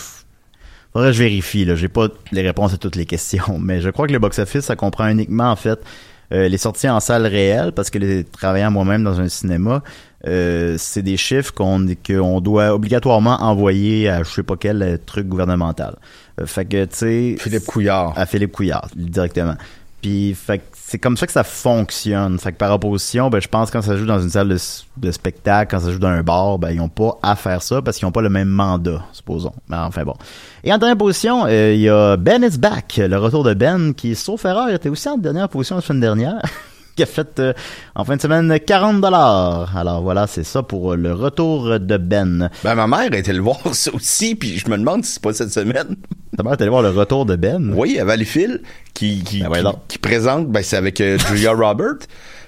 [0.93, 1.75] Faudrait que je vérifie, là.
[1.75, 4.77] J'ai pas les réponses à toutes les questions, mais je crois que le box-office, ça
[4.77, 5.79] comprend uniquement, en fait,
[6.31, 9.83] euh, les sorties en salle réelle, parce que les travaillant moi-même dans un cinéma,
[10.27, 15.27] euh, c'est des chiffres qu'on qu'on doit obligatoirement envoyer à je sais pas quel truc
[15.27, 15.97] gouvernemental.
[16.39, 17.35] Euh, fait que, tu sais...
[17.37, 18.13] Philippe Couillard.
[18.15, 19.55] À Philippe Couillard, directement.
[20.01, 22.37] Puis, fait que c'est comme ça que ça fonctionne.
[22.37, 24.57] Fait que par opposition, ben, je pense que quand ça joue dans une salle de,
[24.97, 27.81] de spectacle, quand ça joue dans un bar, ben, ils ont pas à faire ça
[27.81, 29.51] parce qu'ils ont pas le même mandat, supposons.
[29.67, 30.13] Mais enfin bon.
[30.63, 33.95] Et en dernière position, euh, il y a Ben is Back, le retour de Ben,
[33.95, 36.39] qui, sauf erreur, était aussi en dernière position la semaine dernière.
[36.95, 37.53] qui a fait euh,
[37.93, 39.75] en fin de semaine 40 dollars.
[39.75, 42.49] Alors voilà, c'est ça pour euh, le retour de Ben.
[42.63, 45.33] Ben, ma mère été le voir ça aussi, puis je me demande si c'est pas
[45.33, 45.97] cette semaine.
[46.37, 47.73] Ta mère est allée voir le retour de Ben?
[47.75, 48.61] Oui, à Valleyfield,
[48.93, 49.87] qui, qui, Ben ouais, qui, donc.
[49.87, 51.95] qui présente, ben, c'est avec euh, Julia Robert.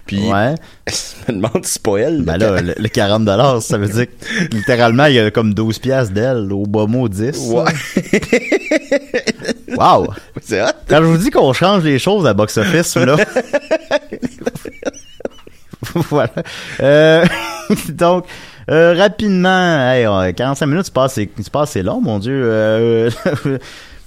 [0.08, 0.56] Puis, Ouais.
[0.88, 2.22] je me demande si c'est pas elle.
[2.24, 5.54] Ben là, le, le 40 dollars, ça veut dire que littéralement, il y a comme
[5.54, 7.38] 12 piastres d'elle, au bas mot 10.
[7.52, 7.64] Ouais.
[9.78, 10.08] Wow!
[10.42, 10.68] c'est hot.
[10.90, 13.16] Quand je vous dis qu'on change les choses à box-office, là.
[16.10, 16.32] voilà.
[16.82, 17.26] Euh,
[17.90, 18.26] donc,
[18.72, 21.30] euh, rapidement, hey, euh, 45 minutes, c'est pas assez,
[21.68, 22.42] c'est long, mon Dieu.
[22.44, 23.10] Euh,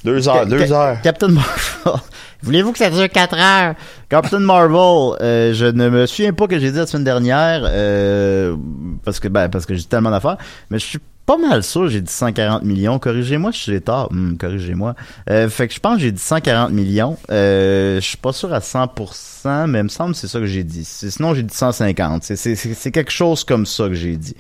[0.05, 1.01] Deux heures, deux heures.
[1.03, 2.01] Captain Marvel.
[2.43, 3.75] Voulez-vous que ça dure 4 heures?
[4.09, 8.57] Captain Marvel, euh, je ne me souviens pas que j'ai dit la semaine dernière, euh,
[9.05, 10.39] parce que ben, parce que j'ai tellement d'affaires,
[10.71, 12.99] mais je suis pas mal sûr, j'ai dit 140 millions.
[12.99, 14.09] Corrigez-moi si j'ai tort.
[14.11, 14.97] Hum, corrigez-moi.
[15.29, 17.17] Euh, fait que je pense que j'ai dit 140 millions.
[17.31, 20.47] Euh, je suis pas sûr à 100%, mais il me semble que c'est ça que
[20.47, 20.85] j'ai dit.
[20.85, 22.25] Sinon, j'ai dit 150.
[22.25, 24.35] C'est- C'est c'est- c'est quelque chose comme ça que j'ai dit.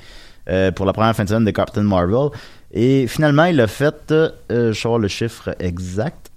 [0.49, 2.31] Euh, pour la première fin de semaine de Captain Marvel.
[2.73, 6.30] Et finalement, il a fait, euh, je vais voir le chiffre exact.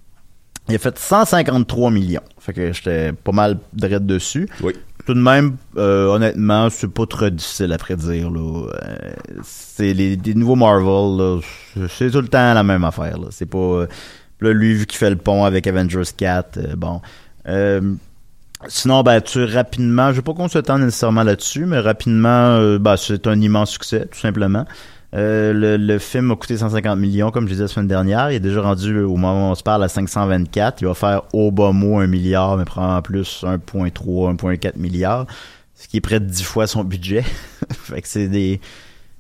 [0.70, 2.22] Il a fait 153 millions.
[2.40, 4.48] Fait que j'étais pas mal direct dessus.
[4.62, 4.74] Oui.
[5.06, 8.30] Tout de même, euh, honnêtement, c'est pas très difficile à prédire.
[8.32, 8.68] Là.
[8.74, 9.12] Euh,
[9.44, 11.42] c'est les, les nouveaux Marvel,
[11.90, 13.18] c'est- tout le temps la même affaire.
[13.18, 13.28] Là.
[13.32, 13.58] C'est pas.
[13.58, 13.88] euh,
[14.40, 17.02] là, lui, vu qu'il fait le pont avec Avengers 4, euh, bon.
[18.70, 22.96] Sinon, ben, tu rapidement, je vais pas qu'on se tente nécessairement là-dessus, mais rapidement, ben,
[22.96, 24.66] c'est un immense succès, tout simplement.
[25.14, 28.32] Euh, le, le film a coûté 150 millions, comme je disais la semaine dernière.
[28.32, 30.82] Il est déjà rendu, au moment où on se parle, à 524.
[30.82, 35.28] Il va faire au bas mot 1 milliard, mais prend en plus 1.3, 1.4 milliards.
[35.76, 37.24] Ce qui est près de 10 fois son budget.
[37.72, 38.60] fait que c'est des...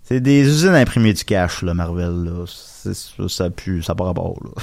[0.05, 2.43] C'est des usines à imprimer du cash, là, Marvel, là.
[2.45, 4.49] C'est, ça, ça pue, ça pas rapport, là.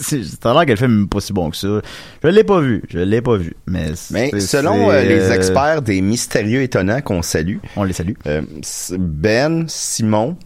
[0.00, 1.80] C'est, ça a l'air que le film est pas si bon que ça.
[2.22, 3.56] Je l'ai pas vu, je l'ai pas vu.
[3.66, 8.12] Mais, Mais selon euh, les euh, experts des mystérieux étonnants qu'on salue, On les salue.
[8.26, 8.42] euh,
[8.98, 10.36] Ben, Simon,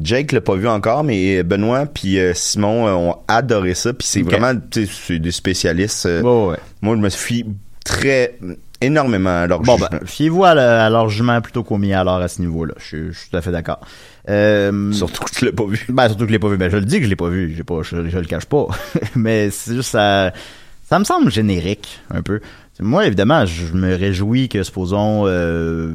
[0.00, 3.92] Jake l'a pas vu encore, mais Benoît puis euh, Simon euh, ont adoré ça.
[3.92, 6.06] Puis c'est vraiment c'est des spécialistes.
[6.06, 6.58] euh, Ouais, ouais.
[6.80, 7.44] Moi, je me suis
[7.84, 8.38] très
[8.80, 9.88] énormément à leur Bon, jugement.
[9.92, 12.74] ben, fiez-vous à, à leur jugement plutôt qu'au mien alors à ce niveau-là.
[12.78, 13.80] Je, suis- je suis tout à fait d'accord.
[14.28, 15.84] Euh, Surtout que tu l'as pas vu.
[15.88, 16.56] Ben, surtout que je l'ai pas vu.
[16.56, 17.52] Ben, je le dis que je l'ai pas vu.
[17.56, 18.66] J'ai pas, je, je le cache pas.
[19.14, 20.32] Mais c'est juste, ça,
[20.88, 22.40] ça me semble générique, un peu.
[22.80, 25.94] Moi, évidemment, je me réjouis que, supposons, euh, euh,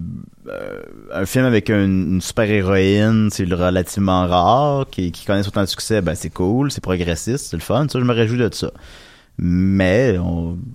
[1.14, 6.16] un film avec une, super-héroïne, c'est relativement rare, qui, qui connaisse autant de succès, ben,
[6.16, 7.88] c'est cool, c'est progressiste, c'est le fun.
[7.90, 8.72] Ça, je me réjouis de ça.
[9.38, 10.18] Mais,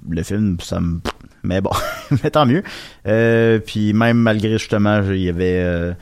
[0.09, 1.01] le film, ça me...
[1.43, 1.71] Mais bon,
[2.23, 2.63] mais tant mieux.
[3.07, 5.61] Euh, puis même malgré, justement, il y avait...
[5.61, 5.93] euh,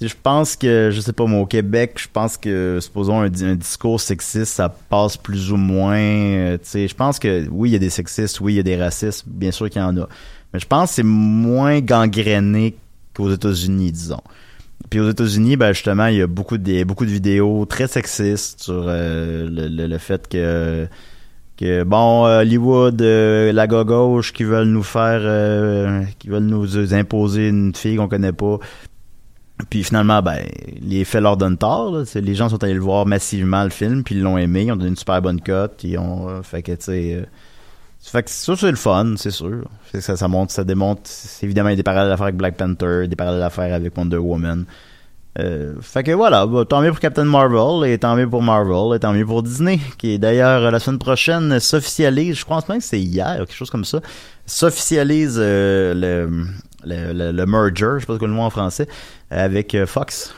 [0.00, 3.54] je pense que, je sais pas, moi, au Québec, je pense que, supposons, un, un
[3.54, 5.96] discours sexiste, ça passe plus ou moins.
[5.96, 8.60] euh, tu sais, je pense que, oui, il y a des sexistes, oui, il y
[8.60, 10.08] a des racistes, bien sûr qu'il y en a.
[10.52, 12.74] Mais je pense que c'est moins gangréné
[13.14, 14.22] qu'aux États-Unis, disons.
[14.90, 18.64] Puis aux États-Unis, ben justement, il y a beaucoup de, beaucoup de vidéos très sexistes
[18.64, 20.88] sur euh, le, fait que
[21.84, 27.74] bon Hollywood euh, la gauche qui veulent nous faire euh, qui veulent nous imposer une
[27.74, 28.58] fille qu'on connaît pas
[29.70, 30.38] puis finalement ben
[30.82, 34.16] les faits leur donnent tort les gens sont allés le voir massivement le film puis
[34.16, 36.72] ils l'ont aimé ils ont donné une super bonne cote ils ont euh, fait que
[36.72, 37.24] tu sais
[38.10, 41.72] fait que ça c'est le fun c'est sûr ça ça ça démontre c'est- évidemment il
[41.72, 44.66] y a des parallèles à avec Black Panther des parallèles à avec Wonder Woman
[45.40, 48.94] euh, fait que voilà, bah, tant mieux pour Captain Marvel et tant mieux pour Marvel
[48.94, 52.78] et tant mieux pour Disney, qui d'ailleurs euh, la semaine prochaine s'officialise, je pense même
[52.78, 54.00] que c'est hier, quelque chose comme ça,
[54.46, 58.86] s'officialise euh, le, le, le, merger, je sais pas ce que le mot en français,
[59.28, 60.32] avec euh, Fox.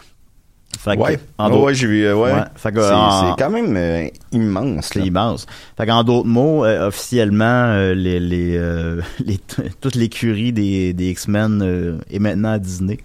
[0.78, 2.06] Fait que, ouais, en Ouais, d'autres- ouais, j'ai vu.
[2.06, 2.32] ouais.
[2.32, 4.90] Ouais, fait que, c'est, en- c'est quand même euh, immense.
[4.92, 5.04] c'est là.
[5.06, 5.46] immense.
[5.76, 9.00] Fait qu'en d'autres mots, euh, officiellement, euh, les, les, euh,
[9.80, 12.98] toute l'écurie des, des X-Men est maintenant à Disney.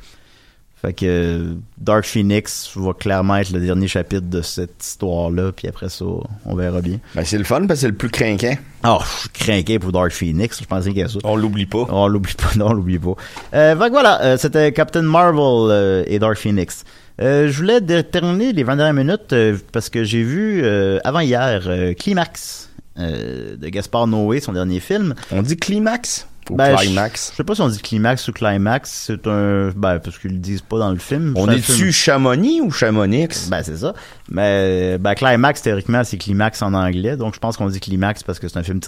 [0.81, 5.89] Fait que Dark Phoenix va clairement être le dernier chapitre de cette histoire-là, puis après
[5.89, 6.05] ça,
[6.45, 6.97] on verra bien.
[7.13, 8.55] Ben, c'est le fun parce que c'est le plus craquant.
[8.81, 11.19] Ah, je suis craqué pour Dark Phoenix, je pensais qu'il y a ça.
[11.23, 11.85] On l'oublie pas.
[11.89, 13.13] On l'oublie pas, non, on l'oublie pas.
[13.53, 16.83] Euh, fait que voilà, euh, c'était Captain Marvel euh, et Dark Phoenix.
[17.21, 21.19] Euh, je voulais terminer les 20 dernières minutes euh, parce que j'ai vu euh, avant
[21.19, 25.13] hier euh, Climax euh, de Gaspard Noé, son dernier film.
[25.31, 26.27] On dit climax?
[26.49, 27.27] Ben, climax.
[27.27, 30.31] Je, je sais pas si on dit Climax ou Climax, c'est un ben parce qu'ils
[30.31, 31.33] le disent pas dans le film.
[31.37, 33.47] On est-tu Chamonix ou Chamonix?
[33.49, 33.93] Ben c'est ça.
[34.29, 38.39] Mais ben Climax théoriquement c'est Climax en anglais, donc je pense qu'on dit Climax parce
[38.39, 38.79] que c'est un film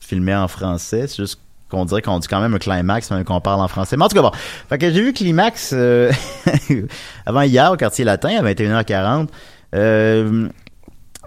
[0.00, 1.06] filmé en français.
[1.06, 3.96] C'est juste qu'on dirait qu'on dit quand même un climax même qu'on parle en français.
[3.96, 4.32] Mais en tout cas bon.
[4.68, 6.10] Fait que j'ai vu Climax euh,
[7.26, 9.28] avant hier au quartier latin à 21h40.
[9.74, 10.48] Euh,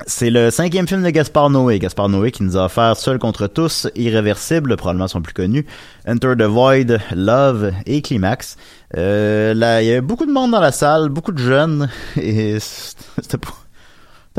[0.08, 1.80] c'est le cinquième film de Gaspard Noé.
[1.80, 5.66] Gaspard Noé qui nous a offert Seul contre tous, Irréversible, probablement son plus connu,
[6.08, 8.58] Enter the Void, Love et Climax.
[8.98, 11.90] Euh, là, il y avait beaucoup de monde dans la salle, beaucoup de jeunes,
[12.22, 13.54] et c'était pas,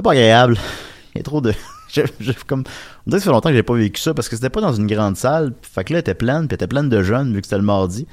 [0.03, 0.57] pas agréable.
[1.15, 1.53] Il y a trop de...
[1.93, 2.65] je- je- comme,
[3.07, 4.61] on dirait que ça fait longtemps que j'ai pas vécu ça, parce que c'était pas
[4.61, 7.03] dans une grande salle, fait que là, elle était pleine, puis elle était pleine de
[7.03, 8.05] jeunes, vu que c'était le mardi.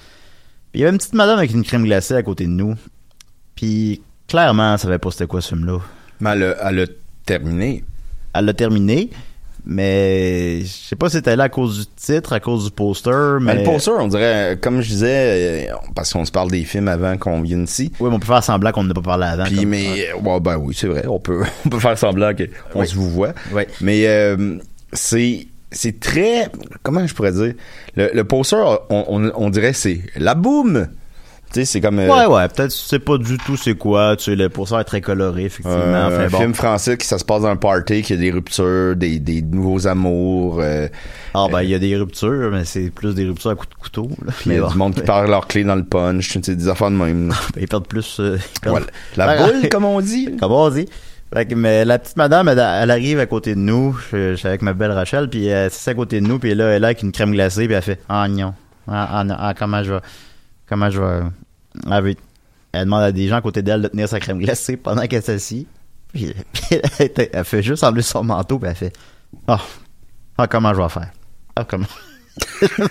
[0.71, 2.75] Puis il y avait une petite madame avec une crème glacée à côté de nous,
[3.55, 5.79] puis clairement, elle savait pas c'était quoi ce film-là.
[6.19, 6.87] Mais elle a, elle
[7.37, 7.83] terminé.
[8.33, 9.09] Elle l'a terminé,
[9.65, 13.37] mais je sais pas si c'était là à cause du titre, à cause du poster,
[13.39, 13.53] mais...
[13.53, 16.87] Mais le poster, on dirait, comme je disais, euh, parce qu'on se parle des films
[16.87, 17.91] avant qu'on vienne ici.
[17.99, 19.43] Oui, mais on peut faire semblant qu'on n'a pas parlé avant.
[19.45, 22.79] Puis, comme- mais, ouais, ben oui, c'est vrai, on peut, on peut faire semblant qu'on
[22.79, 22.87] Oui.
[22.87, 23.33] se vous voit.
[23.53, 23.63] Oui.
[23.81, 24.57] Mais euh,
[24.93, 26.47] c'est c'est très,
[26.81, 27.53] comment je pourrais dire,
[27.95, 28.57] le, le poster,
[28.89, 30.87] on, on, on dirait c'est la boum.
[31.51, 31.97] Tu sais, c'est comme...
[31.97, 34.77] euh, Ouais, ouais, peut-être tu sais pas du tout c'est quoi, tu sais, le pourcent
[34.79, 35.77] est très coloré, effectivement.
[35.79, 36.37] Euh, enfin, un bon.
[36.37, 39.41] film français qui ça se passe dans un party, qui a des ruptures, des, des
[39.41, 40.59] nouveaux amours.
[40.61, 40.87] euh,
[41.33, 43.75] Ah, ben, il y a des ruptures, mais c'est plus des ruptures à coups de
[43.81, 44.09] couteau,
[44.45, 44.67] il y a bon.
[44.67, 47.33] du monde qui perd leur clé dans le punch, tu sais, des affaires de même.
[47.59, 48.19] ils perdent plus.
[48.19, 48.85] euh, ils perdent-
[49.15, 49.37] Voilà.
[49.37, 50.29] La boule, comme on dit.
[50.39, 50.87] Comme on dit.
[51.33, 53.95] Fait que, mais la petite madame, elle, elle arrive à côté de nous.
[54.11, 56.53] Je, je suis avec ma belle Rachel, puis elle s'assied à côté de nous, puis
[56.55, 58.53] là, elle est là avec une crème glacée, puis elle fait Ah non.
[58.87, 59.35] Ah, ah, non.
[59.39, 59.99] Ah, comment je vais?
[60.69, 61.21] Comment je vais.
[61.91, 62.15] Elle, veut-
[62.71, 65.23] elle demande à des gens à côté d'elle de tenir sa crème glacée pendant qu'elle
[65.23, 65.67] s'assit.
[66.13, 66.33] Puis,
[66.99, 68.93] elle, elle fait juste enlever son manteau, puis elle fait
[69.47, 69.59] Ah,
[70.39, 71.11] ah comment je vais faire?
[71.55, 71.85] Ah, comment?
[72.79, 72.87] me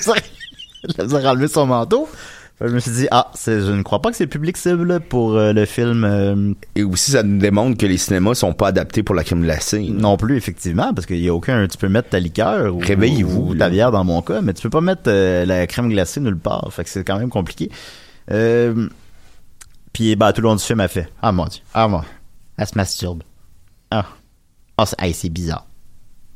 [1.09, 2.09] suis enlevé son manteau.
[2.61, 4.99] Je me suis dit, ah, c'est- je ne crois pas que c'est le public cible
[4.99, 8.69] pour euh, le film euh, Et aussi, ça nous démontre que les cinémas sont pas
[8.69, 9.81] adaptés pour la crème glacée.
[9.89, 11.69] non plus, effectivement, parce qu'il y a aucun.
[11.69, 14.71] Tu peux mettre ta liqueur ou, Réveillez-vous, ta bière dans mon cas, mais tu peux
[14.71, 16.69] pas mettre euh, la crème glacée nulle part.
[16.73, 17.71] Fait que c'est quand même compliqué.
[18.33, 18.89] Euh,
[19.93, 22.05] puis bah tout le long du film, elle fait Ah mon dieu, ah moi,
[22.57, 23.23] elle se masturbe.
[23.93, 24.05] Ah,
[24.77, 25.65] ah c'est hey, c'est bizarre.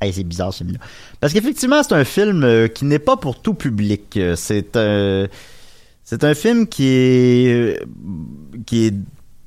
[0.01, 0.79] Hey, c'est bizarre ce film-là.
[1.21, 4.19] Parce qu'effectivement, c'est un film qui n'est pas pour tout public.
[4.37, 5.27] C'est un.
[6.05, 7.87] C'est un film qui est euh,
[8.67, 8.95] qui est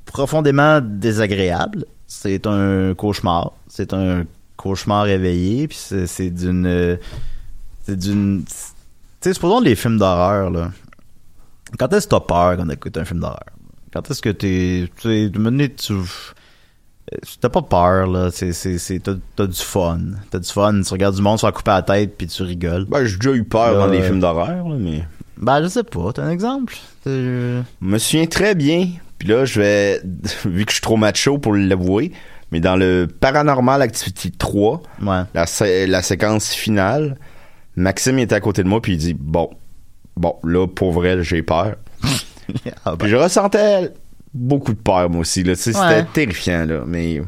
[0.05, 1.85] profondément désagréable.
[2.07, 3.53] C'est un cauchemar.
[3.67, 5.67] C'est un cauchemar réveillé.
[5.67, 6.97] Puis c'est d'une euh,
[7.83, 8.53] c'est d'une tu
[9.21, 10.71] sais supposons les films d'horreur là.
[11.77, 13.45] Quand est-ce que t'as peur quand t'écoutes un film d'horreur?
[13.91, 15.93] Quand est-ce que t'es tu sais tu
[17.13, 18.29] euh, T'as pas peur, là.
[18.31, 19.99] C'est, c'est, c'est, t'as, du fun.
[20.31, 20.81] T'as du fun.
[20.81, 22.85] Tu regardes du monde se faire couper la tête puis tu rigoles.
[22.85, 25.05] Ben, j'ai déjà eu peur Là, dans des euh, films d'horreur, là, mais.
[25.37, 26.11] Ben, je sais pas.
[26.13, 26.75] T'as un exemple?
[27.05, 28.87] Je me souviens très bien.
[29.19, 30.01] Puis là, je vais,
[30.45, 32.11] vu que je suis trop macho pour l'avouer,
[32.51, 35.21] mais dans le Paranormal Activity 3, Ouais.
[35.33, 37.17] la, sé- la séquence finale,
[37.75, 39.49] Maxime était à côté de moi puis il dit bon,
[40.15, 41.75] bon là pour vrai j'ai peur.
[42.85, 42.97] Ah, ben.
[42.97, 43.91] Puis je ressentais
[44.37, 46.05] beaucoup de peur moi aussi là, c'était Ouais.
[46.13, 47.21] terrifiant là, mais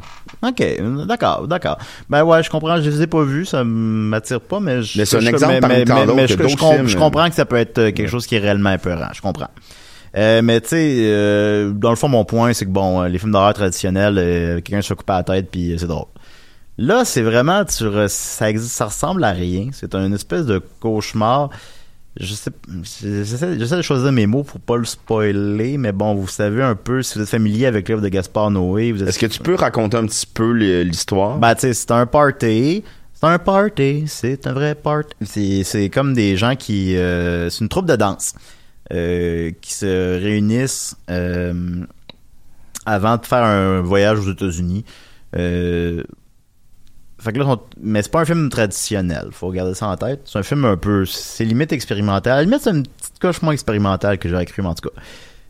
[0.43, 0.62] Ok,
[1.08, 1.78] d'accord, d'accord.
[2.10, 5.06] Ben ouais, je comprends, je les ai pas vus, ça m'attire pas, mais je, Mais
[5.06, 7.91] c'est un je- exemple mais, mais- je, films, je comprends que ça peut être euh,
[7.91, 9.50] quelque chose qui est réellement épeurant, je comprends.
[10.15, 13.32] Euh, mais tu sais, euh, dans le fond, mon point, c'est que bon, les films
[13.32, 16.06] d'horreur traditionnels, euh, quelqu'un se coupe à la tête puis c'est drôle.
[16.78, 19.70] Là, c'est vraiment, tu ça existe, ça ressemble à rien.
[19.72, 21.50] C'est une espèce de cauchemar.
[22.19, 22.51] Je sais,
[23.03, 26.75] j'essaie, j'essaie de choisir mes mots pour pas le spoiler, mais bon, vous savez un
[26.75, 29.39] peu, si vous êtes familier avec l'œuvre de Gaspard Noé, vous êtes est-ce que tu
[29.39, 31.38] peux raconter un petit peu l'histoire?
[31.38, 32.84] Ben, tu sais, c'est un party.
[33.13, 34.06] C'est un party.
[34.08, 35.15] C'est un vrai party.
[35.23, 36.95] C'est, c'est comme des gens qui...
[36.97, 38.34] euh, c'est une troupe de danse
[38.93, 41.86] euh, qui se réunissent euh,
[42.86, 44.86] avant de faire un voyage aux États-Unis.
[47.19, 49.30] Fait que là, sont- mais c'est pas un film traditionnel.
[49.32, 50.21] Faut garder ça en tête.
[50.25, 51.06] C'est un film un peu...
[51.06, 52.34] C'est limite expérimental.
[52.34, 54.89] À la limite, c'est une petite coche moins expérimentale que j'aurais cru, mais en tout
[54.89, 54.95] cas.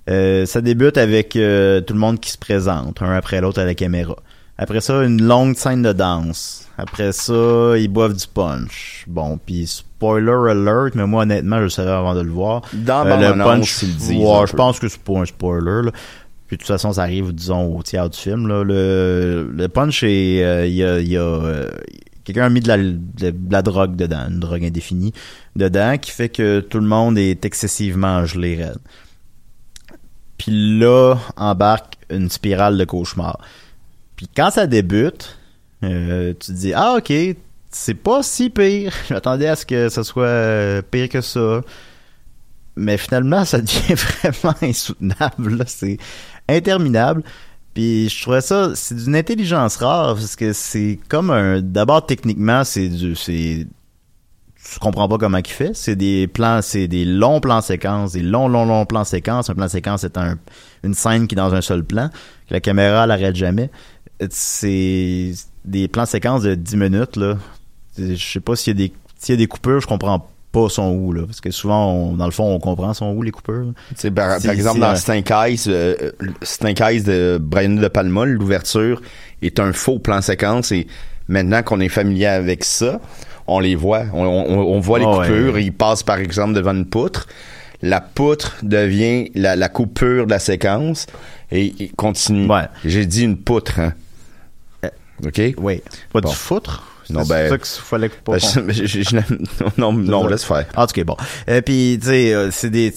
[0.09, 3.65] Euh, ça débute avec euh, tout le monde qui se présente, un après l'autre à
[3.65, 4.15] la caméra.
[4.57, 6.67] Après ça, une longue scène de danse.
[6.77, 9.03] Après ça, ils boivent du punch.
[9.07, 12.61] Bon, puis spoiler alert, mais moi honnêtement, je le savais avant de le voir.
[12.71, 15.83] Dans Euh, le punch, ils le disent ouais, je pense que c'est pas un spoiler.
[15.87, 15.91] Là.
[16.47, 18.47] Puis de toute façon, ça arrive, disons, au tiers du film.
[18.47, 18.63] Là.
[18.63, 20.83] Le, punch, euh, il y
[21.17, 21.69] a, euh,
[22.23, 25.13] quelqu'un a mis de la, de la drogue dedans, une drogue indéfinie
[25.55, 28.79] dedans, qui fait que tout le monde est excessivement gelé raide.
[30.37, 33.39] Puis là, embarque une spirale de cauchemar.
[34.15, 35.37] Puis quand ça débute,
[35.83, 37.13] euh, tu te dis ah ok,
[37.69, 38.93] c'est pas si pire.
[39.07, 41.61] Je m'attendais à ce que ça soit pire que ça.
[42.75, 43.95] Mais finalement, ça devient
[44.31, 45.63] vraiment insoutenable.
[45.67, 45.97] C'est
[46.49, 47.23] interminable.
[47.73, 51.61] Puis je trouvais ça, c'est d'une intelligence rare parce que c'est comme un.
[51.61, 53.67] D'abord techniquement, c'est du, c'est
[54.73, 55.71] tu comprends pas comment il fait.
[55.73, 59.49] C'est des plans, c'est des longs plans séquences, des longs, longs, longs plans séquences.
[59.49, 60.37] Un plan séquence, c'est un,
[60.83, 62.09] une scène qui est dans un seul plan,
[62.47, 63.69] que la caméra l'arrête jamais.
[64.29, 65.33] C'est
[65.63, 67.37] des plans séquences de 10 minutes, là.
[67.97, 70.69] Je sais pas s'il y a des, s'il y a des coupures, je comprends pas
[70.69, 71.23] son où, là.
[71.25, 73.31] Parce que souvent, on- dans le fond, on comprend son où, les
[74.01, 75.95] sais, par, par exemple, dans Stink Eyes, euh,
[76.41, 79.01] Stink Eyes de Brian De Palma, l'ouverture
[79.41, 80.87] est un faux plan séquence et
[81.27, 82.99] maintenant qu'on est familier avec ça,
[83.45, 84.03] on les voit.
[84.13, 85.27] On, on- on voit les Ah ouais.
[85.27, 85.59] coupures.
[85.59, 87.27] Ils passent, par exemple, devant une poutre.
[87.83, 91.05] La poutre devient la, la coupure de la séquence
[91.51, 92.47] et, et continue.
[92.49, 92.63] Ouais.
[92.83, 93.93] J'ai dit une poutre, hein.
[95.25, 95.41] OK?
[95.57, 95.81] Oui.
[96.13, 96.29] Pas Bon.
[96.29, 96.83] du foutre?
[97.09, 98.33] Non, C'est ben- ça qu'il fallait pas.
[98.33, 99.35] Ben, je- je- je- je-
[99.77, 100.65] non, non, laisse faire.
[100.75, 101.15] En tout cas, bon.
[101.49, 102.93] Euh, Puis, tu sais, euh, c'est des...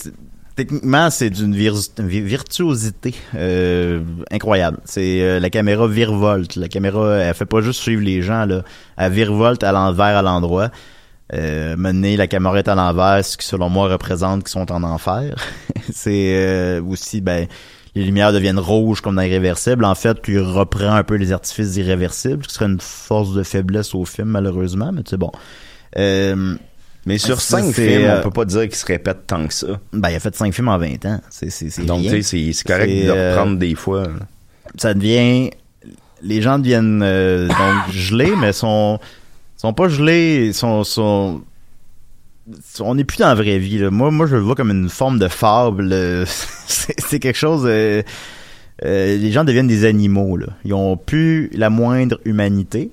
[0.57, 4.01] Techniquement, c'est d'une vir- vi- virtuosité euh,
[4.31, 4.79] incroyable.
[4.85, 6.57] C'est euh, la caméra virevolte.
[6.57, 8.63] La caméra, elle fait pas juste suivre les gens là.
[8.99, 10.71] Elle virevolte à l'envers, à l'endroit.
[11.33, 14.83] Euh, mener la caméra est à l'envers, ce qui selon moi représente qu'ils sont en
[14.83, 15.35] enfer.
[15.95, 17.47] c'est euh, aussi ben
[17.95, 19.85] les lumières deviennent rouges comme dans Irréversible.
[19.85, 23.43] En fait, tu reprends un peu les artifices d'Irréversible, ce qui serait une force de
[23.43, 25.33] faiblesse au film malheureusement, mais c'est bon.
[25.99, 26.55] Euh,
[27.07, 29.67] Mais sur cinq films, euh, on peut pas dire qu'ils se répètent tant que ça.
[29.93, 31.21] Ben, il a fait cinq films en 20 ans.
[31.31, 34.05] C'est, c'est, c'est Donc, tu sais, c'est- correct de euh, reprendre des fois.
[34.77, 35.51] ça devient
[36.23, 38.99] les gens deviennent euh, donc gelés mais sont
[39.57, 41.41] sont pas gelés sont sont
[42.81, 43.91] on n'est plus dans la vraie vie là.
[43.91, 46.25] moi moi je le vois comme une forme de fable euh,
[46.67, 48.03] c'est quelque chose euh,
[48.85, 50.47] euh, les gens deviennent des animaux là.
[50.65, 52.91] Ils ont plus la moindre humanité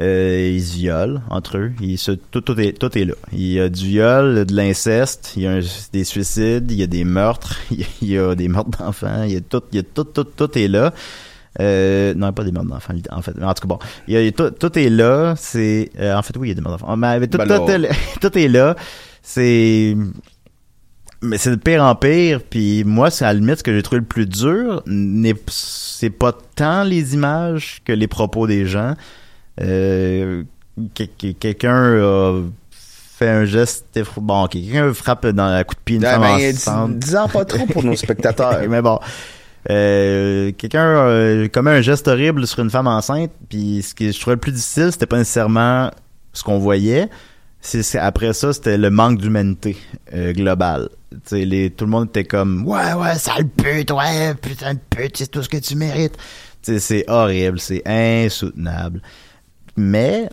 [0.00, 1.72] euh, ils violent entre eux.
[1.80, 3.14] Ils se tout, tout est tout est là.
[3.32, 5.60] Il y a du viol de l'inceste il y a
[5.92, 9.36] des suicides il y a des meurtres il y a des meurtres d'enfants il y
[9.36, 10.92] a tout il y a tout tout tout est là
[11.60, 13.32] euh, non, pas des meurtres d'enfants, en fait.
[13.36, 15.34] Mais en tout cas, bon, il y a, il y a tout, tout est là.
[15.36, 16.96] C'est, euh, en fait, oui, il y a des meurtres d'enfants.
[16.96, 17.90] Mais, mais tout, Ben tout, est-
[18.20, 18.76] tout est là.
[19.22, 19.96] C'est,
[21.20, 22.40] mais c'est de pire en pire.
[22.48, 24.82] Puis moi, c'est à la limite ce que j'ai trouvé le plus dur.
[24.86, 28.94] n'est- C'est pas tant les images que les propos des gens.
[29.60, 30.44] Euh,
[30.94, 32.40] que- que- quelqu'un a
[32.70, 33.86] fait un geste
[34.20, 36.98] bon quelqu'un frappe dans la coup de pied une Ah, femme ben, enceinte.
[37.00, 38.60] dis- dis-en pas trop pour nos spectateurs.
[38.68, 39.00] mais bon
[39.70, 44.20] euh, quelqu'un euh, commet un geste horrible sur une femme enceinte puis ce que je
[44.20, 45.90] trouvais le plus difficile c'était pas nécessairement
[46.32, 47.08] ce qu'on voyait
[47.60, 49.76] c'est après ça c'était le manque d'humanité
[50.14, 50.88] euh, globale
[51.28, 55.42] tout le monde était comme ouais ouais sale pute ouais putain de pute c'est tout
[55.42, 56.16] ce que tu mérites
[56.62, 59.00] c'est horrible c'est insoutenable
[59.76, 60.28] mais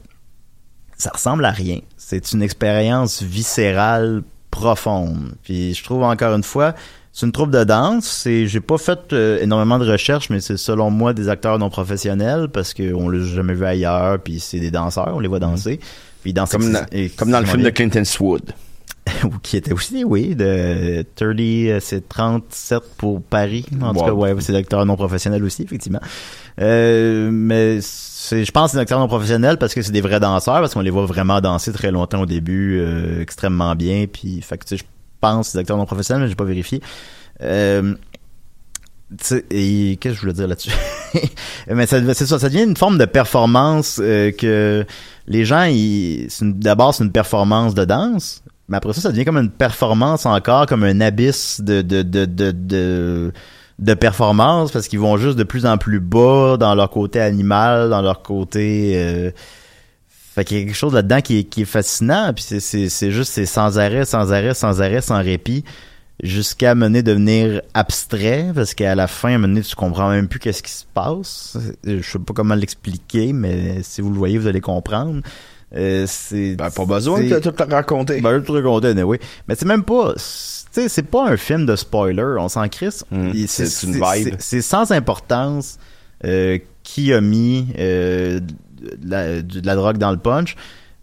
[0.97, 1.79] ça ressemble à rien.
[1.97, 5.35] C'est une expérience viscérale profonde.
[5.43, 6.73] Puis je trouve encore une fois,
[7.15, 8.05] c'est une troupe de danse.
[8.05, 11.69] C'est, j'ai pas fait euh, énormément de recherches, mais c'est selon moi des acteurs non
[11.69, 14.19] professionnels parce qu'on l'a jamais vu ailleurs.
[14.19, 15.79] Puis c'est des danseurs, on les voit danser.
[16.23, 16.85] Puis dansent Comme, dans,
[17.15, 18.51] comme dans le film de Clint Eastwood.
[19.43, 23.65] qui était aussi, oui, de 30, euh, c'est 37 pour Paris.
[23.81, 26.01] En tout cas, ouais, c'est l'acteur non professionnel aussi, effectivement.
[26.59, 30.01] Euh, mais c'est, je pense que c'est des acteurs non professionnels parce que c'est des
[30.01, 34.05] vrais danseurs, parce qu'on les voit vraiment danser très longtemps au début, euh, extrêmement bien.
[34.11, 34.94] Puis, fait que, tu sais, je
[35.25, 36.81] pense des acteurs non professionnels, mais j'ai pas vérifié.
[37.41, 37.95] Euh,
[39.51, 40.71] et qu'est-ce que je voulais dire là-dessus?
[41.67, 44.85] Mais c'est ça, ça devient une forme de performance euh, que
[45.27, 45.67] les gens,
[46.41, 50.65] d'abord c'est une performance de danse, mais après ça, ça devient comme une performance encore,
[50.65, 53.31] comme un abysse de de de de, de,
[53.79, 57.89] de performance parce qu'ils vont juste de plus en plus bas dans leur côté animal,
[57.89, 59.31] dans leur côté euh,
[60.35, 62.89] fait qu'il y a quelque chose là-dedans qui est, qui est fascinant, puis c'est, c'est,
[62.89, 65.63] c'est juste, c'est sans arrêt, sans arrêt, sans arrêt, sans répit,
[66.23, 70.63] jusqu'à mener devenir abstrait, parce qu'à la fin, à donné, tu comprends même plus qu'est-ce
[70.63, 71.57] qui se passe.
[71.85, 75.21] Je sais pas comment l'expliquer, mais si vous le voyez, vous allez comprendre.
[75.75, 78.21] Euh, c'est, Ben, pas besoin de tout te raconter.
[78.21, 79.17] ben, tout raconter, oui.
[79.47, 82.67] Mais c'est même pas, c'est- tu sais, c'est pas un film de spoiler, on s'en
[82.69, 83.03] crisse.
[83.11, 84.35] Mm, Il- c'est une vibe.
[84.39, 85.77] c'est- sans importance
[86.23, 88.39] euh, qui a mis euh,
[89.03, 90.55] la, de la drogue dans le punch.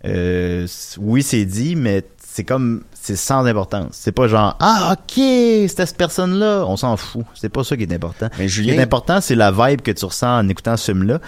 [0.04, 0.66] Euh,
[0.98, 3.90] oui, c'est dit, mais c'est comme, c'est sans importance.
[3.92, 6.64] C'est pas genre, ah, ok, c'est cette personne-là.
[6.66, 7.24] On s'en fout.
[7.34, 8.28] C'est pas ça qui est important.
[8.38, 10.92] Mais Ce qui Julien, est important, c'est la vibe que tu ressens en écoutant ce
[10.92, 11.20] film-là.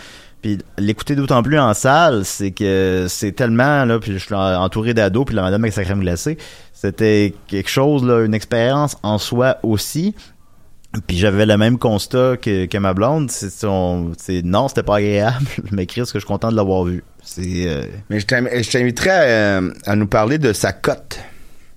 [0.43, 4.93] Puis l'écouter d'autant plus en salle, c'est que c'est tellement là, puis je suis entouré
[4.93, 6.37] d'ados, puis la madame avec sa crème glacée,
[6.75, 10.15] c'était quelque chose là, une expérience en soi aussi.
[11.07, 14.97] Puis j'avais le même constat que, que ma blonde, c'est son, c'est non, c'était pas
[14.99, 17.03] agréable, mais Chris, que je suis content de l'avoir vu.
[17.23, 21.19] C'est euh, mais je t'inv- je t'inviterais à, euh, à nous parler de sa cote.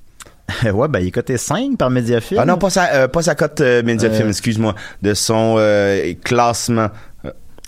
[0.64, 2.40] ouais, ben il est coté 5 par Mediafilm.
[2.42, 4.32] Ah non, pas sa, euh, pas sa cote euh, Mediafilm, Euh.
[4.32, 4.76] excuse-moi.
[5.02, 6.90] De son euh, classement.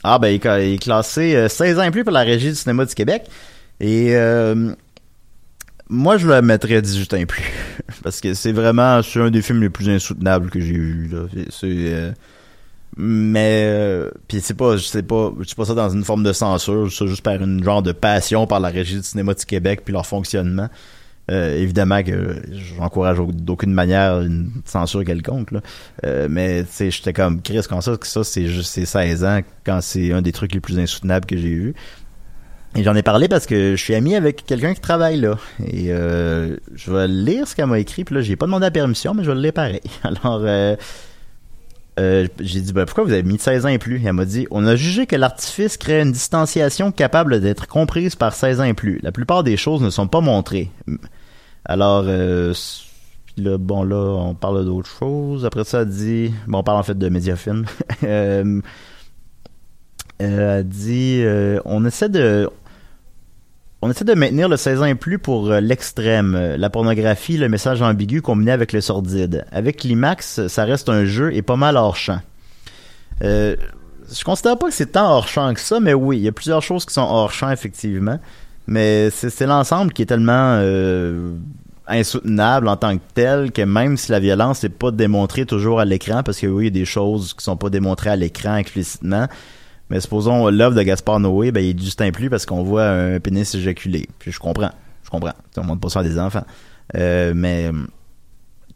[0.04, 2.22] Ah ben il est ca- il est classé euh, 16 ans et plus par la
[2.22, 3.24] Régie du cinéma du Québec.
[3.82, 4.72] Et euh,
[5.90, 7.44] moi je le mettrais 18 ans plus.
[8.04, 11.08] Parce que c'est vraiment c'est un des films les plus insoutenables que j'ai vu.
[11.12, 11.24] Là.
[11.50, 12.12] C'est- euh,
[12.98, 16.24] mais euh, puis c'est pas je sais pas je sais pas ça dans une forme
[16.24, 19.46] de censure, c'est juste par une genre de passion par la Régie du cinéma du
[19.46, 20.68] Québec puis leur fonctionnement.
[21.32, 22.38] Euh, évidemment que
[22.80, 25.62] j'encourage au- d'aucune manière une censure quelconque là.
[26.04, 29.24] Euh, mais tu sais j'étais comme Chris quand ça que ça c'est juste c'est 16
[29.24, 31.76] ans quand c'est un des trucs les plus insoutenables que j'ai vu.
[32.76, 35.38] Et j'en ai parlé parce que je suis ami avec quelqu'un qui travaille là.
[35.66, 38.04] Et euh, je vais lire ce qu'elle m'a écrit.
[38.04, 39.82] Puis là, j'ai pas demandé la permission, mais je vais le lire pareil.
[40.04, 40.76] Alors, euh,
[42.00, 43.98] euh, j'ai dit, ben, pourquoi vous avez mis 16 ans et plus?
[43.98, 48.16] Et elle m'a dit, on a jugé que l'artifice crée une distanciation capable d'être comprise
[48.16, 49.00] par 16 ans et plus.
[49.04, 50.72] La plupart des choses ne sont pas montrées.
[51.66, 52.54] Alors, euh,
[53.38, 55.46] là, bon, là, on parle d'autre chose.
[55.46, 57.42] Après ça, elle dit, bon, on parle en fait de euh,
[58.04, 58.62] euh,
[60.20, 61.24] elle dit,
[61.66, 62.50] on essaie de,
[63.82, 67.38] on essaie de maintenir le 16 ans et plus pour euh, l'extrême, euh, la pornographie,
[67.38, 69.46] le message ambigu combiné avec le sordide.
[69.52, 72.20] Avec Climax, ça reste un jeu et pas mal hors champ.
[73.24, 73.56] Euh,
[74.12, 76.32] je considère pas que c'est tant hors champ que ça, mais oui, il y a
[76.32, 78.20] plusieurs choses qui sont hors champ effectivement.
[78.68, 81.34] Mais c'est c'est l'ensemble qui est tellement euh,
[81.88, 85.86] insoutenable en tant que tel que même si la violence n'est pas démontrée toujours à
[85.86, 88.58] l'écran, parce que oui, il y a des choses qui sont pas démontrées à l'écran
[88.58, 89.28] explicitement.
[89.90, 93.20] Mais supposons l'œuvre de Gaspard Noé, ben il est juste plus parce qu'on voit un
[93.20, 94.08] pénis éjaculé.
[94.20, 94.72] Puis je comprends,
[95.04, 95.34] je comprends.
[95.58, 96.46] On montre pas ça à des enfants.
[96.96, 97.72] Euh, mais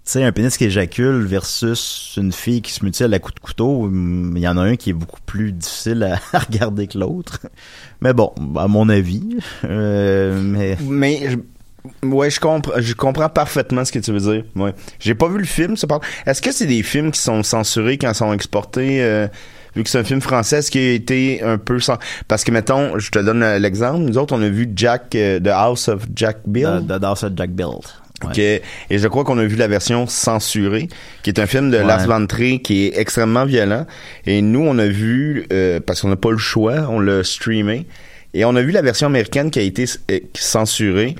[0.06, 3.40] tu sais, un pénis qui éjacule versus une fille qui se mutile à coups de
[3.40, 6.04] couteau, hum, il y en a un qui est beaucoup plus difficile
[6.34, 7.40] à, regarder que l'autre.
[8.02, 9.38] Mais bon, à mon avis.
[9.64, 14.44] Euh, mais Mais je- ouais, je comprends, je comprends parfaitement ce que tu veux dire.
[14.58, 14.74] Ouais.
[15.00, 15.76] J'ai pas vu le film.
[16.26, 19.30] Est-ce que c'est des films qui sont censurés quand ils sont exportés euh,
[19.76, 21.98] vu que c'est un film français, est-ce qu'il a été un peu sans
[22.28, 25.48] parce que mettons, je te donne l'exemple, nous autres on a vu Jack euh, The
[25.48, 26.82] House of Jack Bill.
[26.88, 27.82] de, de Dawson Jack Build.
[28.24, 28.38] Ok.
[28.38, 30.88] Et je crois qu'on a vu la version censurée,
[31.24, 31.84] qui est un film de Ouais.
[31.84, 33.86] Lars von Trier qui est extrêmement violent.
[34.26, 37.86] Et nous, on a vu, euh, parce qu'on n'a pas le choix, on l'a streamé.
[38.36, 41.16] Et on a vu la version américaine qui a été euh, censurée.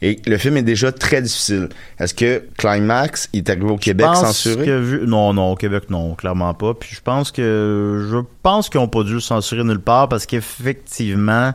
[0.00, 1.68] Et le film est déjà très difficile.
[1.98, 4.66] Est-ce que Climax il est arrivé au Québec pense censuré?
[4.66, 6.74] que vu- non, non, au Québec, non, clairement pas.
[6.74, 10.24] Puis je pense que je pense qu'ils ont pas dû le censurer nulle part parce
[10.26, 11.52] qu'effectivement,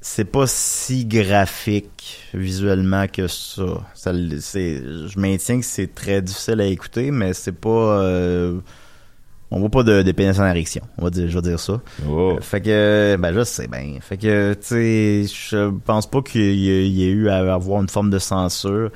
[0.00, 3.62] c'est pas si graphique visuellement que ça.
[3.94, 7.68] ça je maintiens que c'est très difficile à écouter, mais c'est pas.
[7.68, 8.58] euh,
[9.54, 11.80] on voit pas de, de pénis en érection, on va dire, je vais dire ça.
[12.08, 12.32] Oh.
[12.36, 13.98] Euh, Fait que, ben je sais bien.
[14.00, 17.54] Fait que, tu sais, je pense pas qu'il y, ait- il y ait eu à
[17.54, 18.90] avoir une forme de censure.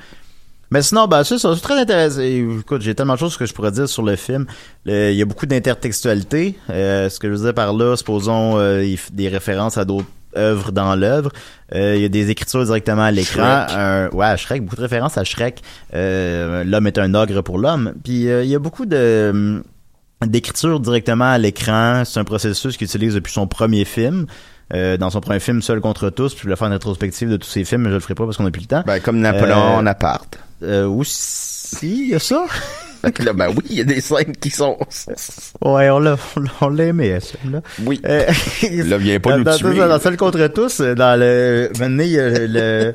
[0.71, 2.21] Mais sinon, ben c'est ça, c'est très intéressant.
[2.21, 4.45] Écoute, j'ai tellement de choses que je pourrais dire sur le film.
[4.85, 6.57] Le- il y a beaucoup d'intertextualité.
[6.71, 10.71] Euh, ce que je veux dire par là, supposons euh, des références à d'autres œuvres
[10.73, 11.31] dans l'œuvre.
[11.75, 13.65] Euh, il y a des écritures directement à l'écran.
[13.71, 15.63] Un- ouais, à Shrek, beaucoup de références à Shrek.
[15.95, 17.95] L'homme est un ogre pour l'homme.
[18.05, 19.63] Puis il y a beaucoup de hum,
[20.27, 22.03] d'écriture directement à l'écran.
[22.05, 24.27] C'est un processus qu'il utilise depuis son premier film.
[24.75, 27.39] Euh, dans son premier film Seul contre tous, puis je voulais faire une rétrospective de
[27.39, 28.83] tous ses films, mais je le ferai pas parce qu'on n'a plus le temps.
[28.87, 30.39] Ben, comme Napoléon Euh, en appart.
[30.63, 32.45] Euh, aussi, il y a ça?
[33.21, 34.77] Là, ben oui, il y a des scènes qui sont...
[35.65, 36.17] Ouais, on l'a,
[36.61, 37.63] on l'a- aimé, film-là.
[37.85, 38.01] Oui.
[38.05, 38.27] Euh,
[38.85, 39.75] Là, viens pas dans, nous dans, tuer.
[39.77, 42.95] Dans, dans Seul contre tous, euh, dans le, maintenant, il y a le,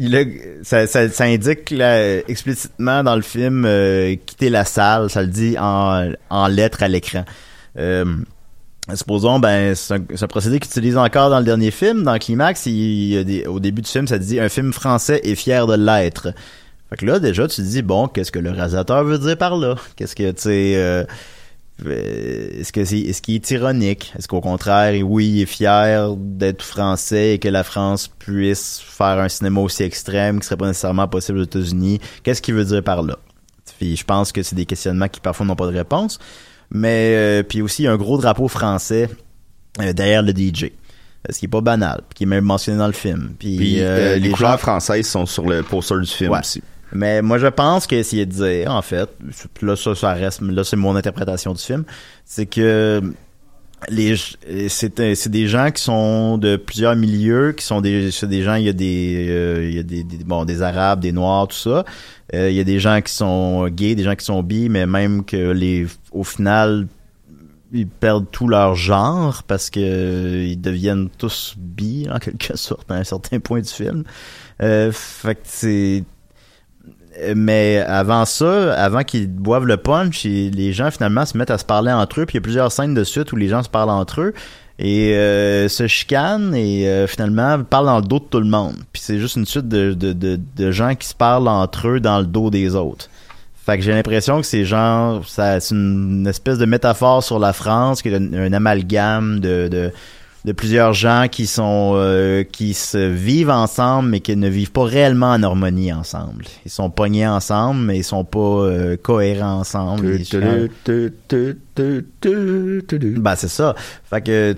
[0.00, 0.24] il a-
[0.62, 5.28] ça, ça, ça indique là, explicitement dans le film euh, quitter la salle, ça le
[5.28, 7.24] dit en, en lettres à l'écran.
[7.78, 8.04] Euh,
[8.94, 12.66] supposons, ben, c'est un, un procédé qu'ils utilisent encore dans le dernier film, dans Climax,
[12.66, 16.32] il, des- au début du film, ça dit un film français est fier de l'être.
[16.88, 19.56] Fait que là, déjà, tu te dis, bon, qu'est-ce que le réalisateur veut dire par
[19.56, 19.76] là?
[19.94, 21.04] Qu'est-ce que, tu sais, euh,
[21.88, 24.12] est-ce que c'est, est-ce qu'il est ironique?
[24.18, 29.18] Est-ce qu'au contraire, oui, il est fier d'être français et que la France puisse faire
[29.18, 32.00] un cinéma aussi extrême qui serait pas nécessairement possible aux États-Unis?
[32.22, 33.16] Qu'est-ce qu'il veut dire par là?
[33.78, 36.18] Puis je pense que c'est des questionnements qui parfois n'ont pas de réponse.
[36.70, 39.08] Mais euh, puis aussi il y a un gros drapeau français
[39.80, 40.66] euh, derrière le DJ.
[41.28, 43.34] Ce qui est pas banal, qui est même mentionné dans le film.
[43.38, 46.30] Puis, Puis euh, euh, les les couleurs gens- françaises sont sur le poster du film
[46.32, 46.38] Ouais.
[46.40, 46.62] aussi.
[46.92, 49.08] Mais moi, je pense qu'essayer de dire, en fait,
[49.62, 51.84] là, ça, ça reste, là, c'est mon interprétation du film,
[52.24, 53.00] c'est que
[53.88, 54.14] les,
[54.68, 58.56] c'est, c'est des gens qui sont de plusieurs milieux, qui sont des, c'est des gens,
[58.56, 61.48] il y a des, euh, il y a des, des- bon, des arabes, des noirs,
[61.48, 61.84] tout ça.
[62.34, 64.86] Euh, il y a des gens qui sont gays, des gens qui sont bi, mais
[64.86, 66.88] même que les, au final,
[67.72, 72.90] ils perdent tout leur genre parce que euh, ils deviennent tous bi en quelque sorte
[72.90, 74.04] à un certain point du film.
[74.62, 76.04] Euh, fait que c'est
[77.36, 81.64] mais avant ça, avant qu'ils boivent le punch, les gens finalement se mettent à se
[81.64, 82.26] parler entre eux.
[82.26, 84.34] Puis il y a plusieurs scènes de suite où les gens se parlent entre eux
[84.80, 88.76] et euh, se chicanent et euh, finalement parlent dans le dos de tout le monde.
[88.92, 92.18] Puis c'est juste une suite de, de, de, gens qui se parlent entre eux dans
[92.18, 93.10] le dos des autres.
[93.66, 98.00] Fait que j'ai l'impression que c'est genre, c'est une espèce de métaphore sur la France,
[98.00, 99.92] qui est un, un amalgame de,
[100.44, 104.84] de plusieurs gens qui sont, euh, qui se vivent ensemble, mais qui ne vivent pas
[104.84, 106.46] réellement en harmonie ensemble.
[106.64, 110.06] Ils sont pognés ensemble, mais ils sont pas euh, cohérents ensemble.
[113.18, 113.74] Ben c'est ça.
[114.08, 114.56] Fait que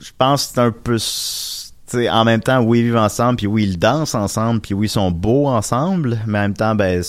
[0.00, 2.96] je pense que c'est un peu s- tu sais, en même temps oui ils vivent
[2.96, 6.54] ensemble puis oui ils dansent ensemble puis oui ils sont beaux ensemble mais en même
[6.54, 7.02] temps ben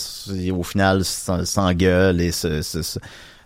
[0.53, 2.99] au final s'engueulent et se, se, se,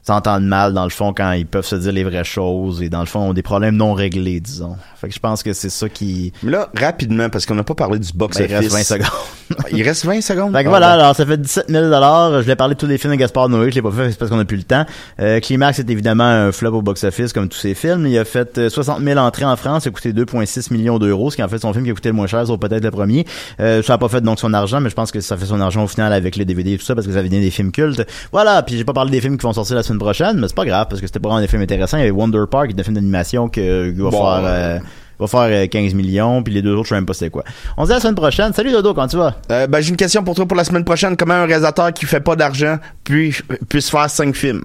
[0.10, 3.02] s'entendent mal dans le fond quand ils peuvent se dire les vraies choses et dans
[3.02, 4.76] le fond ont des problèmes non réglés, disons.
[5.00, 6.34] Fait que je pense que c'est ça qui.
[6.44, 8.50] Mais là, rapidement, parce qu'on n'a pas parlé du Ben, box-office.
[8.50, 9.08] il reste 20 secondes.
[9.72, 10.52] il reste 20 secondes?
[10.54, 12.98] Fait que Ah, voilà, alors ça fait 17 000 Je voulais parler de tous les
[12.98, 14.86] films de Gaspard Noé, je l'ai pas fait parce qu'on n'a plus le temps.
[15.22, 18.08] Euh, Climax est évidemment un flop au box-office comme tous ses films.
[18.08, 21.32] Il a fait euh, 60 000 entrées en France, il a coûté 2,6 millions d'euros,
[21.32, 22.92] ce qui en fait son film qui a coûté le moins cher, sauf peut-être le
[22.92, 23.26] premier.
[23.60, 25.62] Euh, ça a pas fait donc son argent, mais je pense que ça fait son
[25.62, 27.72] argent au final avec les DVD et tout ça parce que ça devient des films
[27.72, 28.06] cultes.
[28.32, 30.56] Voilà, puis j'ai pas parlé des films qui vont sortir la semaine prochaine, mais c'est
[30.56, 31.98] pas grave parce que c'était pas vraiment des films intéressants.
[31.98, 34.46] Il y avait Wonder Park, qui est un film d'animation que qui va Bon, faire.
[34.46, 34.80] euh, euh,
[35.20, 37.44] va faire euh, 15 millions, puis les deux autres, je sais même pas c'est quoi.
[37.78, 38.54] On se dit à la semaine prochaine.
[38.54, 39.36] Salut Dodo, comment tu vas?
[39.52, 41.16] Euh, ben, j'ai une question pour toi pour la semaine prochaine.
[41.18, 43.36] Comment un réalisateur qui fait pas d'argent puis,
[43.68, 44.64] puisse faire 5 films?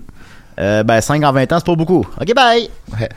[0.60, 2.06] Euh, ben, 5 en 20 ans, c'est pas beaucoup.
[2.20, 2.68] OK, bye!
[3.00, 3.08] Ouais.